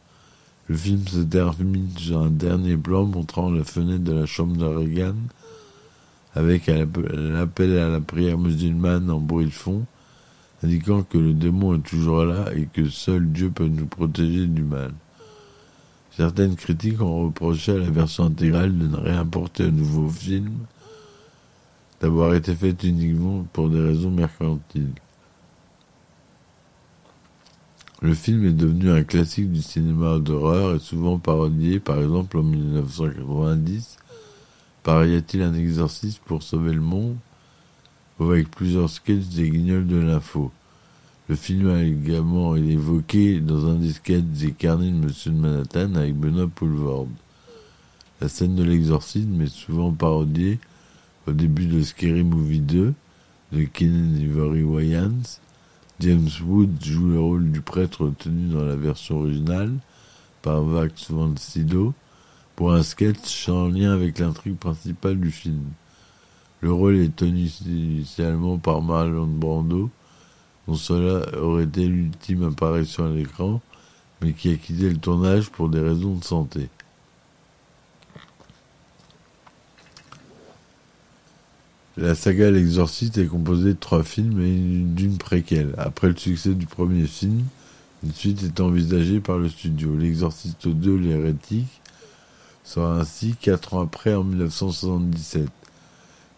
Le 0.68 0.76
film 0.76 1.08
se 1.08 1.20
termine 1.20 1.90
sur 1.98 2.20
un 2.22 2.30
dernier 2.30 2.76
plan 2.76 3.06
montrant 3.06 3.52
la 3.52 3.64
fenêtre 3.64 4.04
de 4.04 4.14
la 4.14 4.26
chambre 4.26 4.58
de 4.58 4.66
Reagan, 4.66 5.16
avec 6.34 6.68
l'appel 6.68 7.78
à 7.78 7.90
la 7.90 8.02
prière 8.02 8.38
musulmane 8.38 9.10
en 9.10 9.20
bruit 9.20 9.46
de 9.46 9.52
fond, 9.52 9.86
indiquant 10.64 11.04
que 11.04 11.18
le 11.18 11.34
démon 11.34 11.76
est 11.76 11.88
toujours 11.88 12.26
là 12.26 12.52
et 12.54 12.66
que 12.66 12.90
seul 12.90 13.32
Dieu 13.32 13.52
peut 13.52 13.68
nous 13.68 13.86
protéger 13.86 14.48
du 14.48 14.64
mal. 14.64 14.92
Certaines 16.12 16.56
critiques 16.56 17.02
ont 17.02 17.26
reproché 17.26 17.74
à 17.74 17.78
la 17.78 17.90
version 17.90 18.26
intégrale 18.26 18.78
de 18.78 18.88
ne 18.88 18.98
rien 18.98 19.20
apporter 19.20 19.66
un 19.66 19.72
nouveau 19.72 20.10
film, 20.10 20.52
d'avoir 22.02 22.34
été 22.34 22.56
faite 22.56 22.84
uniquement 22.84 23.46
pour 23.54 23.70
des 23.70 23.82
raisons 23.82 24.12
mercantiles. 24.12 24.94
Le 28.02 28.14
film 28.14 28.46
est 28.46 28.52
devenu 28.52 28.92
un 28.92 29.04
classique 29.04 29.52
du 29.52 29.62
cinéma 29.62 30.20
d'horreur 30.20 30.76
et 30.76 30.80
souvent 30.80 31.18
parodié, 31.18 31.80
par 31.80 32.00
exemple 32.00 32.38
en 32.38 32.44
1990 32.44 33.98
par 34.84 35.04
Y 35.04 35.16
a-t-il 35.16 35.42
un 35.42 35.56
exorcisme 35.56 36.22
pour 36.26 36.44
sauver 36.44 36.72
le 36.72 36.82
monde 36.82 37.16
avec 38.20 38.52
plusieurs 38.52 38.90
sketchs 38.90 39.30
des 39.30 39.50
guignols 39.50 39.88
de 39.88 39.96
l'info? 39.96 40.52
Le 41.28 41.36
film 41.36 41.70
a 41.70 41.82
également 41.82 42.56
été 42.56 42.74
évoqué 42.74 43.40
dans 43.40 43.66
un 43.66 43.76
des 43.76 43.94
sketchs 43.94 44.22
des 44.22 44.52
carnets 44.52 44.92
de 44.92 44.98
Monsieur 44.98 45.32
de 45.32 45.38
Manhattan 45.38 45.96
avec 45.96 46.16
Benoît 46.16 46.48
Poulvord. 46.48 47.08
La 48.22 48.30
scène 48.30 48.56
de 48.56 48.64
l'exorcisme 48.64 49.42
est 49.42 49.48
souvent 49.48 49.92
parodiée 49.92 50.60
au 51.26 51.32
début 51.32 51.66
de 51.66 51.82
Scary 51.82 52.24
Movie 52.24 52.60
2 52.60 52.94
de 53.54 53.64
Kenan 53.64 54.16
Ivory 54.20 54.62
Wayans. 54.62 55.40
James 56.02 56.30
Wood 56.46 56.84
joue 56.84 57.08
le 57.08 57.20
rôle 57.20 57.52
du 57.52 57.62
prêtre 57.62 58.12
tenu 58.20 58.54
dans 58.54 58.66
la 58.66 58.76
version 58.76 59.20
originale 59.20 59.72
par 60.42 60.62
Vax 60.62 61.10
Van 61.10 61.34
Sydow 61.38 61.94
pour 62.58 62.74
un 62.74 62.84
sketch 62.84 63.48
en 63.48 63.70
lien 63.70 63.94
avec 63.94 64.20
l'intrigue 64.20 64.58
principale 64.58 65.18
du 65.18 65.32
film. 65.32 65.64
Le 66.60 66.74
rôle 66.74 66.98
est 66.98 67.16
tenu 67.16 67.50
initialement 67.66 68.58
par 68.58 68.82
Marlon 68.82 69.26
Brando, 69.28 69.90
dont 70.68 70.76
cela 70.76 71.34
aurait 71.40 71.64
été 71.64 71.88
l'ultime 71.88 72.44
apparition 72.44 73.06
à 73.06 73.10
l'écran, 73.10 73.62
mais 74.22 74.34
qui 74.34 74.52
a 74.52 74.58
quitté 74.58 74.90
le 74.90 74.98
tournage 74.98 75.50
pour 75.50 75.70
des 75.70 75.80
raisons 75.80 76.16
de 76.16 76.24
santé. 76.26 76.68
La 81.98 82.14
saga 82.14 82.52
L'Exorciste 82.52 83.18
est 83.20 83.28
composée 83.28 83.70
de 83.70 83.80
trois 83.80 84.04
films 84.04 84.42
et 84.42 84.84
d'une 84.84 85.18
préquelle. 85.18 85.74
Après 85.78 86.10
le 86.10 86.18
succès 86.18 86.54
du 86.54 86.66
premier 86.66 87.08
film, 87.08 87.46
une 88.04 88.12
suite 88.12 88.44
est 88.44 88.60
envisagée 88.60 89.22
par 89.22 89.38
le 89.38 89.48
studio. 89.48 89.96
L'Exorciste 89.96 90.68
2, 90.68 90.94
l'hérétique, 90.98 91.82
sera 92.66 93.00
ainsi 93.00 93.36
quatre 93.40 93.76
ans 93.76 93.82
après 93.82 94.14
en 94.14 94.26
1977. 94.26 95.48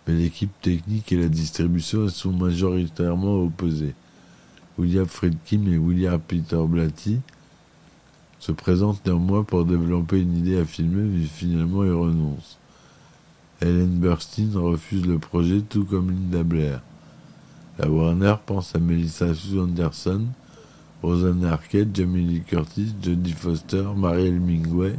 Mais 0.07 0.13
l'équipe 0.13 0.51
technique 0.61 1.11
et 1.11 1.17
la 1.17 1.27
distribution 1.27 2.07
sont 2.07 2.33
majoritairement 2.33 3.41
opposées. 3.41 3.95
William 4.77 5.07
Friedkin 5.07 5.65
et 5.71 5.79
William 5.79 6.19
Peter 6.19 6.61
Blatty 6.67 7.17
se 8.39 8.51
présentent 8.51 9.03
néanmoins 9.07 9.43
pour 9.43 9.65
développer 9.65 10.21
une 10.21 10.37
idée 10.37 10.59
à 10.59 10.65
filmer, 10.65 11.01
mais 11.01 11.25
finalement 11.25 11.83
ils 11.83 11.89
renoncent. 11.89 12.59
Helen 13.59 13.99
Burstyn 13.99 14.51
refuse 14.55 15.05
le 15.05 15.17
projet, 15.17 15.61
tout 15.61 15.83
comme 15.83 16.11
Linda 16.11 16.43
Blair. 16.43 16.81
La 17.79 17.89
Warner 17.89 18.35
pense 18.45 18.75
à 18.75 18.79
Melissa 18.79 19.33
Sue 19.33 19.59
Anderson, 19.59 20.25
Rosanna 21.01 21.53
Arquette, 21.53 21.95
Jamie 21.95 22.23
Lee 22.23 22.41
Curtis, 22.41 22.93
Jodie 23.01 23.31
Foster, 23.31 23.83
Marielle 23.95 24.39
Mingway, 24.39 24.95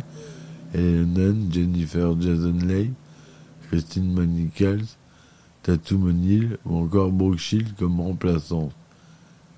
Helen 0.74 1.48
Jennifer 1.52 2.20
Jason 2.20 2.58
Leigh, 2.66 2.92
Christine 3.68 4.12
Manicals, 4.12 4.96
Tatum 5.62 6.04
O'Neill 6.04 6.58
ou 6.64 6.78
encore 6.78 7.12
Brooke 7.12 7.38
Shield 7.38 7.74
comme 7.76 8.00
remplaçante. 8.00 8.72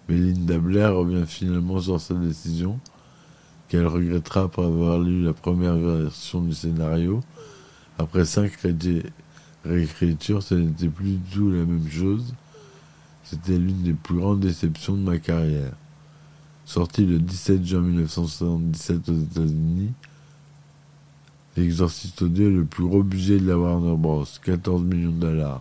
Mais 0.09 0.17
Linda 0.17 0.59
Blair 0.59 0.95
revient 0.95 1.25
finalement 1.27 1.81
sur 1.81 2.01
sa 2.01 2.15
décision, 2.15 2.79
qu'elle 3.69 3.87
regrettera 3.87 4.43
après 4.43 4.65
avoir 4.65 4.99
lu 4.99 5.23
la 5.23 5.33
première 5.33 5.77
version 5.77 6.43
du 6.43 6.53
scénario. 6.55 7.23
Après 8.01 8.25
cinq 8.25 8.53
réécritures, 9.63 10.43
ce 10.43 10.55
n'était 10.55 10.89
plus 10.89 11.17
du 11.17 11.37
tout 11.37 11.51
la 11.51 11.67
même 11.67 11.87
chose. 11.87 12.33
C'était 13.25 13.59
l'une 13.59 13.83
des 13.83 13.93
plus 13.93 14.17
grandes 14.17 14.41
déceptions 14.41 14.95
de 14.95 15.03
ma 15.03 15.19
carrière. 15.19 15.73
Sorti 16.65 17.05
le 17.05 17.19
17 17.19 17.63
juin 17.63 17.81
1977 17.81 19.09
aux 19.11 19.19
États-Unis, 19.19 19.93
L'Exorciste 21.57 22.25
2 22.25 22.43
est 22.47 22.51
le 22.51 22.65
plus 22.65 22.85
gros 22.85 23.03
budget 23.03 23.39
de 23.39 23.47
la 23.47 23.59
Warner 23.59 23.97
Bros, 23.97 24.25
14 24.45 24.83
millions 24.83 25.11
de 25.11 25.21
dollars, 25.21 25.61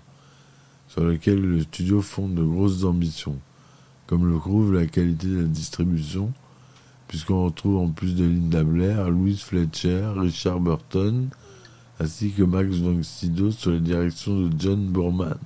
sur 0.88 1.04
lequel 1.04 1.42
le 1.42 1.64
studio 1.64 2.02
fonde 2.02 2.36
de 2.36 2.44
grosses 2.44 2.86
ambitions, 2.86 3.38
comme 4.08 4.30
le 4.30 4.38
prouve 4.38 4.74
la 4.74 4.86
qualité 4.86 5.28
de 5.28 5.42
la 5.42 5.48
distribution 5.48 6.32
puisqu'on 7.10 7.46
retrouve 7.46 7.78
en 7.78 7.90
plus 7.90 8.16
de 8.16 8.24
Linda 8.24 8.64
Blair, 8.64 9.10
Louise 9.10 9.42
Fletcher, 9.42 10.14
Richard 10.16 10.60
Burton, 10.60 11.30
ainsi 12.00 12.32
que 12.32 12.44
Max 12.44 12.76
von 12.76 13.04
Sydow 13.04 13.52
sur 13.52 13.72
les 13.72 13.80
directions 13.80 14.48
de 14.48 14.52
John 14.58 14.88
Boorman, 14.88 15.38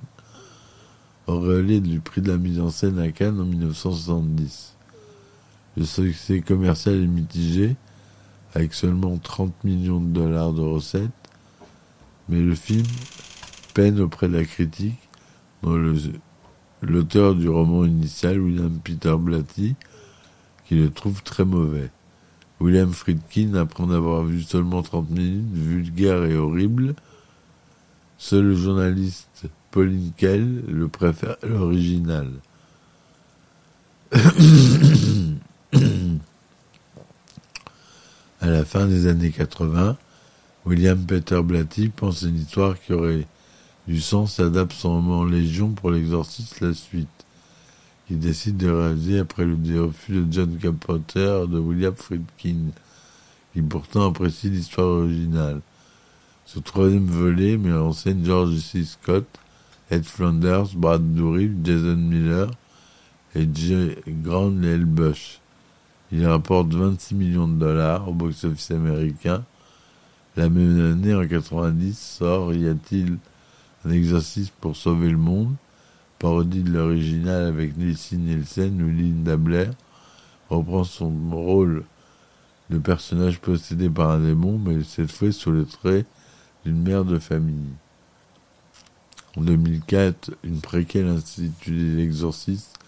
relais 1.26 1.80
du 1.80 2.00
prix 2.00 2.20
de 2.20 2.30
la 2.30 2.38
mise 2.38 2.60
en 2.60 2.70
scène 2.70 2.98
à 2.98 3.10
Cannes 3.10 3.40
en 3.40 3.44
1970. 3.44 4.74
Le 5.76 5.84
succès 5.84 6.40
commercial 6.40 7.02
est 7.02 7.06
mitigé, 7.06 7.76
avec 8.54 8.74
seulement 8.74 9.16
30 9.18 9.64
millions 9.64 10.00
de 10.00 10.12
dollars 10.12 10.52
de 10.52 10.60
recettes, 10.60 11.10
mais 12.28 12.40
le 12.40 12.54
film 12.54 12.86
peine 13.74 13.98
auprès 14.00 14.28
de 14.28 14.36
la 14.36 14.44
critique, 14.44 14.98
dont 15.62 15.76
l'auteur 16.82 17.34
du 17.34 17.48
roman 17.48 17.84
initial, 17.84 18.38
William 18.40 18.78
Peter 18.78 19.16
Blatty, 19.18 19.74
qui 20.66 20.76
le 20.76 20.90
trouve 20.90 21.22
très 21.24 21.44
mauvais. 21.44 21.90
William 22.60 22.92
Friedkin, 22.92 23.54
après 23.54 23.82
en 23.82 23.90
avoir 23.90 24.22
vu 24.22 24.42
seulement 24.42 24.82
30 24.82 25.10
minutes, 25.10 25.52
vulgaire 25.52 26.24
et 26.24 26.36
horrible, 26.36 26.94
seul 28.18 28.44
le 28.44 28.54
journaliste 28.54 29.44
Pauline 29.70 30.12
Kell 30.16 30.62
le 30.68 30.88
préfère 30.88 31.36
à 31.42 31.46
l'original. 31.46 32.30
à 38.40 38.46
la 38.46 38.64
fin 38.64 38.86
des 38.86 39.08
années 39.08 39.30
80, 39.30 39.96
William 40.64 41.04
Peter 41.04 41.42
Blatty 41.42 41.88
pense 41.88 42.22
une 42.22 42.36
histoire 42.36 42.80
qui 42.80 42.92
aurait 42.92 43.26
du 43.86 44.00
sens 44.00 44.40
adapte 44.40 44.72
son 44.72 44.94
roman 44.94 45.24
Légion 45.24 45.70
pour 45.70 45.90
l'exorciste 45.90 46.60
la 46.60 46.72
suite, 46.72 47.08
qu'il 48.06 48.18
décide 48.18 48.56
de 48.56 48.70
réaliser 48.70 49.18
après 49.18 49.44
le 49.44 49.56
refus 49.82 50.12
de 50.12 50.32
John 50.32 50.58
Carpenter 50.58 51.44
de 51.48 51.58
William 51.58 51.94
Friedkin, 51.94 52.70
qui 53.52 53.62
pourtant 53.62 54.10
apprécie 54.10 54.50
l'histoire 54.50 54.86
originale. 54.86 55.60
Ce 56.46 56.58
troisième 56.58 57.06
volet 57.06 57.56
met 57.56 57.72
en 57.72 57.92
scène 57.92 58.24
George 58.24 58.56
C. 58.58 58.84
Scott, 58.84 59.26
Ed 59.90 60.04
Flanders, 60.04 60.74
Brad 60.74 61.14
Dourif, 61.14 61.52
Jason 61.64 61.96
Miller 61.96 62.50
et 63.34 63.48
J. 63.52 63.96
Grant. 64.06 64.50
Bush. 64.50 65.40
Il 66.12 66.26
rapporte 66.26 66.72
26 66.72 67.14
millions 67.14 67.48
de 67.48 67.58
dollars 67.58 68.08
au 68.08 68.12
box-office 68.12 68.70
américain. 68.70 69.44
La 70.36 70.48
même 70.48 70.92
année, 70.92 71.14
en 71.14 71.26
90, 71.26 71.98
sort 71.98 72.52
Y 72.52 72.68
a-t-il 72.68 73.18
un 73.84 73.90
exercice 73.90 74.50
pour 74.50 74.76
sauver 74.76 75.10
le 75.10 75.16
monde? 75.16 75.54
Parodie 76.24 76.62
de 76.62 76.72
l'original 76.72 77.44
avec 77.44 77.76
Nelson 77.76 78.16
Nielsen 78.16 78.80
où 78.80 78.88
Linda 78.88 79.36
Blair 79.36 79.74
reprend 80.48 80.82
son 80.82 81.12
rôle 81.30 81.84
de 82.70 82.78
personnage 82.78 83.40
possédé 83.40 83.90
par 83.90 84.08
un 84.10 84.20
démon, 84.20 84.56
mais 84.56 84.82
cette 84.84 85.12
fois 85.12 85.32
sous 85.32 85.50
le 85.50 85.66
trait 85.66 86.06
d'une 86.64 86.80
mère 86.80 87.04
de 87.04 87.18
famille. 87.18 87.74
En 89.36 89.42
2004, 89.42 90.30
une 90.44 90.62
préquelle 90.62 91.08
instituée 91.08 91.94
L'Exorciste, 91.94 92.78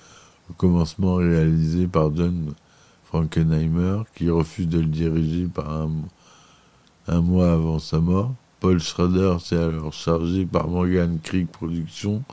au 0.48 0.54
commencement 0.54 1.16
réalisé 1.16 1.86
par 1.86 2.16
John 2.16 2.54
Frankenheimer, 3.04 4.04
qui 4.14 4.30
refuse 4.30 4.66
de 4.66 4.78
le 4.78 4.86
diriger 4.86 5.44
par 5.44 5.70
un, 5.70 5.90
un 7.06 7.20
mois 7.20 7.52
avant 7.52 7.80
sa 7.80 8.00
mort. 8.00 8.34
Paul 8.60 8.80
Schrader 8.80 9.36
s'est 9.40 9.58
alors 9.58 9.92
chargé 9.92 10.46
par 10.46 10.68
Morgan 10.68 11.18
Creek 11.22 11.52
Productions 11.52 12.24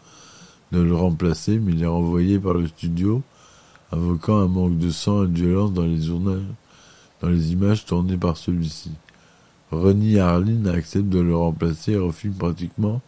le 0.82 0.96
remplacer, 0.96 1.60
mais 1.60 1.74
il 1.74 1.84
est 1.84 1.88
renvoyé 1.88 2.40
par 2.40 2.54
le 2.54 2.68
studio, 2.68 3.22
invoquant 3.92 4.40
un 4.40 4.48
manque 4.48 4.78
de 4.78 4.90
sang 4.90 5.26
et 5.26 5.28
de 5.28 5.36
violence 5.36 5.74
dans 5.74 5.86
les, 7.30 7.52
images 7.52 7.86
tournées 7.86 8.18
par 8.18 8.38
celui-ci. 8.38 8.92
Ronnie 9.72 10.20
Harlin 10.20 10.66
accepte 10.66 11.10
de 11.10 11.20
le 11.20 11.36
remplacer 11.36 11.94
et 11.94 11.98
refuse 11.98 12.34
pratiquement 12.38 13.02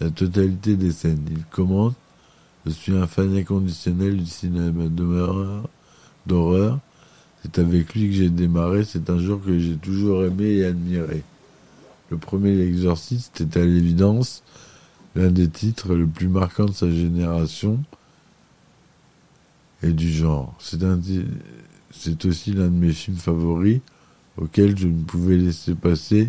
la 0.00 0.10
totalité 0.10 0.76
des 0.76 0.92
scènes. 0.92 1.24
Il 1.30 1.44
commente 1.50 1.94
Je 2.66 2.70
suis 2.70 2.96
un 2.96 3.06
fan 3.06 3.36
inconditionnel 3.36 4.16
du 4.16 4.26
cinéma 4.26 4.84
d'horreur 4.88 5.68
c'est 7.42 7.58
avec 7.58 7.94
lui 7.94 8.08
que 8.08 8.14
j'ai 8.14 8.28
démarré, 8.28 8.84
c'est 8.84 9.10
un 9.10 9.18
jour 9.18 9.40
que 9.42 9.58
j'ai 9.58 9.76
toujours 9.76 10.24
aimé 10.24 10.44
et 10.44 10.64
admiré. 10.64 11.22
Le 12.10 12.18
premier 12.18 12.58
exorciste 12.60 13.40
est 13.40 13.56
à 13.56 13.64
l'évidence 13.64 14.42
l'un 15.18 15.30
des 15.30 15.48
titres 15.48 15.94
le 15.94 16.06
plus 16.06 16.28
marquants 16.28 16.66
de 16.66 16.72
sa 16.72 16.88
génération 16.88 17.80
et 19.82 19.92
du 19.92 20.10
genre. 20.10 20.54
C'est, 20.60 22.24
aussi 22.24 22.52
l'un 22.52 22.66
de 22.66 22.76
mes 22.76 22.92
films 22.92 23.16
favoris 23.16 23.80
auquel 24.36 24.78
je 24.78 24.86
ne 24.86 25.02
pouvais 25.02 25.36
laisser 25.36 25.74
passer 25.74 26.28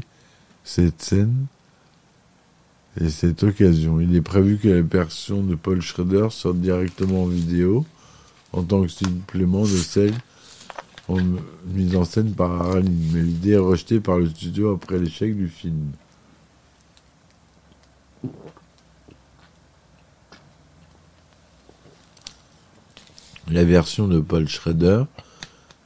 cette 0.63 1.01
scène 1.03 1.45
et 2.99 3.09
cette 3.09 3.43
occasion. 3.43 3.99
Il 3.99 4.15
est 4.15 4.21
prévu 4.21 4.57
que 4.57 4.67
la 4.67 4.81
version 4.81 5.43
de 5.43 5.53
Paul 5.53 5.81
Schrader 5.81 6.27
sorte 6.31 6.57
directement 6.57 7.23
en 7.23 7.27
vidéo 7.27 7.85
en 8.53 8.63
tant 8.63 8.81
que 8.81 8.87
supplément 8.87 9.61
de 9.61 9.67
celle 9.67 10.15
mise 11.65 11.95
en 11.95 12.05
scène 12.05 12.33
par 12.33 12.51
Harlin, 12.51 12.89
mais 13.13 13.21
l'idée 13.21 13.51
est 13.51 13.57
rejetée 13.57 13.99
par 13.99 14.17
le 14.17 14.29
studio 14.29 14.73
après 14.73 14.97
l'échec 14.97 15.35
du 15.35 15.47
film. 15.47 15.91
La 23.51 23.63
version 23.63 24.07
de 24.07 24.19
Paul 24.19 24.47
Schrader 24.47 25.05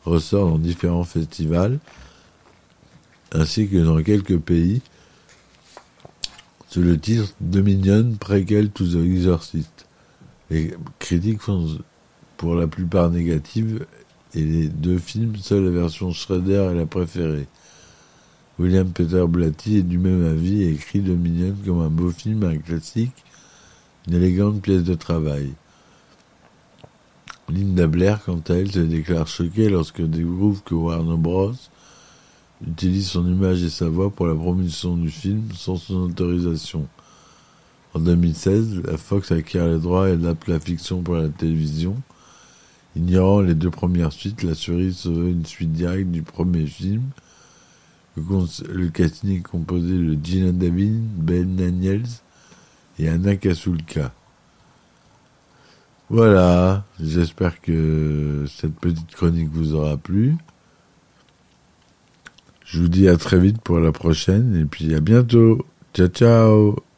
ressort 0.03 0.49
dans 0.49 0.57
différents 0.57 1.05
festivals, 1.05 1.79
ainsi 3.31 3.69
que 3.69 3.77
dans 3.77 4.03
quelques 4.03 4.37
pays, 4.37 4.81
sous 6.67 6.81
le 6.81 6.99
titre 6.99 7.33
Dominion 7.39 8.15
Prequel 8.19 8.69
to 8.69 8.85
the 8.85 9.05
Exorcist. 9.05 9.85
Les 10.49 10.73
critiques 10.99 11.41
sont 11.41 11.77
pour 12.35 12.55
la 12.55 12.67
plupart 12.67 13.09
négatives 13.09 13.85
et 14.33 14.43
les 14.43 14.67
deux 14.67 14.97
films, 14.97 15.37
seule 15.37 15.63
la 15.63 15.71
version 15.71 16.11
Schrader 16.11 16.69
est 16.71 16.75
la 16.75 16.85
préférée. 16.85 17.47
William 18.59 18.89
Peter 18.91 19.23
Blatty 19.25 19.77
est 19.77 19.83
du 19.83 19.99
même 19.99 20.25
avis 20.25 20.63
et 20.63 20.71
écrit 20.71 20.99
Dominion 20.99 21.55
comme 21.65 21.81
un 21.81 21.89
beau 21.89 22.11
film, 22.11 22.43
un 22.43 22.57
classique, 22.57 23.23
une 24.07 24.15
élégante 24.15 24.61
pièce 24.61 24.83
de 24.83 24.95
travail. 24.95 25.53
Linda 27.49 27.87
Blair, 27.87 28.23
quant 28.23 28.41
à 28.49 28.53
elle, 28.53 28.71
se 28.71 28.79
déclare 28.79 29.27
choquée 29.27 29.69
lorsque 29.69 30.01
découvre 30.01 30.63
que 30.63 30.73
Warner 30.73 31.17
Bros. 31.17 31.53
utilise 32.65 33.09
son 33.09 33.27
image 33.27 33.63
et 33.63 33.69
sa 33.69 33.89
voix 33.89 34.09
pour 34.09 34.27
la 34.27 34.35
promotion 34.35 34.95
du 34.95 35.09
film 35.09 35.49
sans 35.53 35.75
son 35.75 36.03
autorisation. 36.03 36.87
En 37.93 37.99
2016, 37.99 38.83
la 38.85 38.97
Fox 38.97 39.31
acquiert 39.31 39.67
les 39.67 39.77
droits 39.77 40.09
et 40.09 40.13
adapte 40.13 40.47
la 40.47 40.59
fiction 40.59 41.01
pour 41.01 41.15
la 41.15 41.29
télévision. 41.29 41.95
Ignorant 42.95 43.41
les 43.41 43.55
deux 43.55 43.69
premières 43.69 44.13
suites, 44.13 44.41
la 44.43 44.55
série 44.55 44.93
serait 44.93 45.31
une 45.31 45.45
suite 45.45 45.73
directe 45.73 46.09
du 46.09 46.23
premier 46.23 46.65
film. 46.65 47.03
Le, 48.15 48.89
casting 48.89 49.41
composé 49.41 49.97
de 49.97 50.17
Gina 50.23 50.51
Davin, 50.51 51.01
Ben 51.17 51.55
Daniels 51.55 52.05
et 52.99 53.09
Anna 53.09 53.35
Kasulka. 53.35 54.13
Voilà, 56.09 56.85
j'espère 56.99 57.59
que 57.61 58.45
cette 58.47 58.75
petite 58.75 59.15
chronique 59.15 59.49
vous 59.51 59.73
aura 59.73 59.97
plu. 59.97 60.35
Je 62.65 62.81
vous 62.81 62.87
dis 62.87 63.07
à 63.07 63.17
très 63.17 63.39
vite 63.39 63.61
pour 63.61 63.79
la 63.79 63.91
prochaine 63.91 64.55
et 64.55 64.65
puis 64.65 64.93
à 64.95 64.99
bientôt. 64.99 65.65
Ciao 65.93 66.07
ciao 66.07 66.92